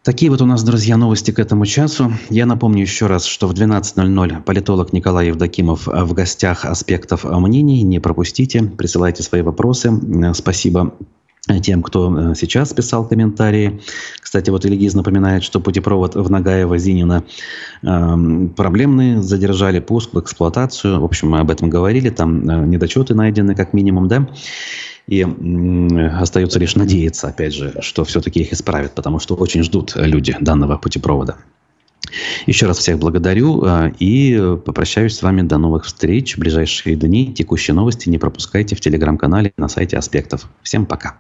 Такие 0.06 0.30
вот 0.30 0.40
у 0.40 0.46
нас, 0.46 0.62
друзья, 0.62 0.98
новости 0.98 1.32
к 1.32 1.40
этому 1.40 1.66
часу. 1.66 2.14
Я 2.30 2.46
напомню 2.46 2.84
еще 2.84 3.08
раз, 3.08 3.26
что 3.26 3.48
в 3.48 3.54
12.00 3.54 4.44
политолог 4.44 4.94
Николай 4.94 5.30
Евдокимов 5.30 5.88
в 5.88 6.14
гостях 6.14 6.64
аспектов 6.64 7.24
мнений. 7.24 7.82
Не 7.82 8.00
пропустите, 8.00 8.62
присылайте 8.62 9.24
свои 9.24 9.42
вопросы. 9.42 9.92
Спасибо 10.36 10.94
тем, 11.62 11.84
кто 11.84 12.34
сейчас 12.34 12.74
писал 12.74 13.08
комментарии. 13.08 13.80
Кстати, 14.20 14.50
вот 14.50 14.66
Ильгиз 14.66 14.96
напоминает, 14.96 15.44
что 15.44 15.60
путепровод 15.60 16.16
в 16.16 16.32
Нагаево-Зинина 16.32 17.24
э, 17.84 18.48
проблемный, 18.56 19.22
задержали 19.22 19.80
пуск 19.80 20.14
в 20.14 20.20
эксплуатацию. 20.20 21.00
В 21.00 21.06
общем, 21.06 21.30
мы 21.30 21.40
об 21.40 21.52
этом 21.52 21.70
говорили, 21.70 22.10
там 22.10 22.50
э, 22.50 22.66
недочеты 22.66 23.14
найдены 23.14 23.56
как 23.56 23.74
минимум, 23.74 24.08
да. 24.08 24.28
И 25.08 25.22
остается 26.20 26.58
лишь 26.58 26.76
надеяться, 26.76 27.28
опять 27.28 27.54
же, 27.54 27.76
что 27.82 28.04
все-таки 28.06 28.40
их 28.40 28.52
исправят, 28.54 28.96
потому 28.96 29.20
что 29.20 29.36
очень 29.36 29.62
ждут 29.62 29.94
люди 29.96 30.36
данного 30.40 30.78
путепровода. 30.78 31.38
Еще 32.46 32.66
раз 32.66 32.80
всех 32.80 32.98
благодарю 33.00 33.64
а, 33.64 33.92
и 34.00 34.58
попрощаюсь 34.66 35.16
с 35.16 35.22
вами 35.22 35.42
до 35.42 35.58
новых 35.58 35.86
встреч 35.86 36.36
в 36.36 36.40
ближайшие 36.40 36.96
дни. 36.96 37.34
Текущие 37.34 37.76
новости 37.76 38.10
не 38.10 38.18
пропускайте 38.18 38.76
в 38.76 38.82
телеграм-канале 38.82 39.54
на 39.58 39.68
сайте 39.68 39.98
Аспектов. 39.98 40.50
Всем 40.64 40.86
пока. 40.86 41.18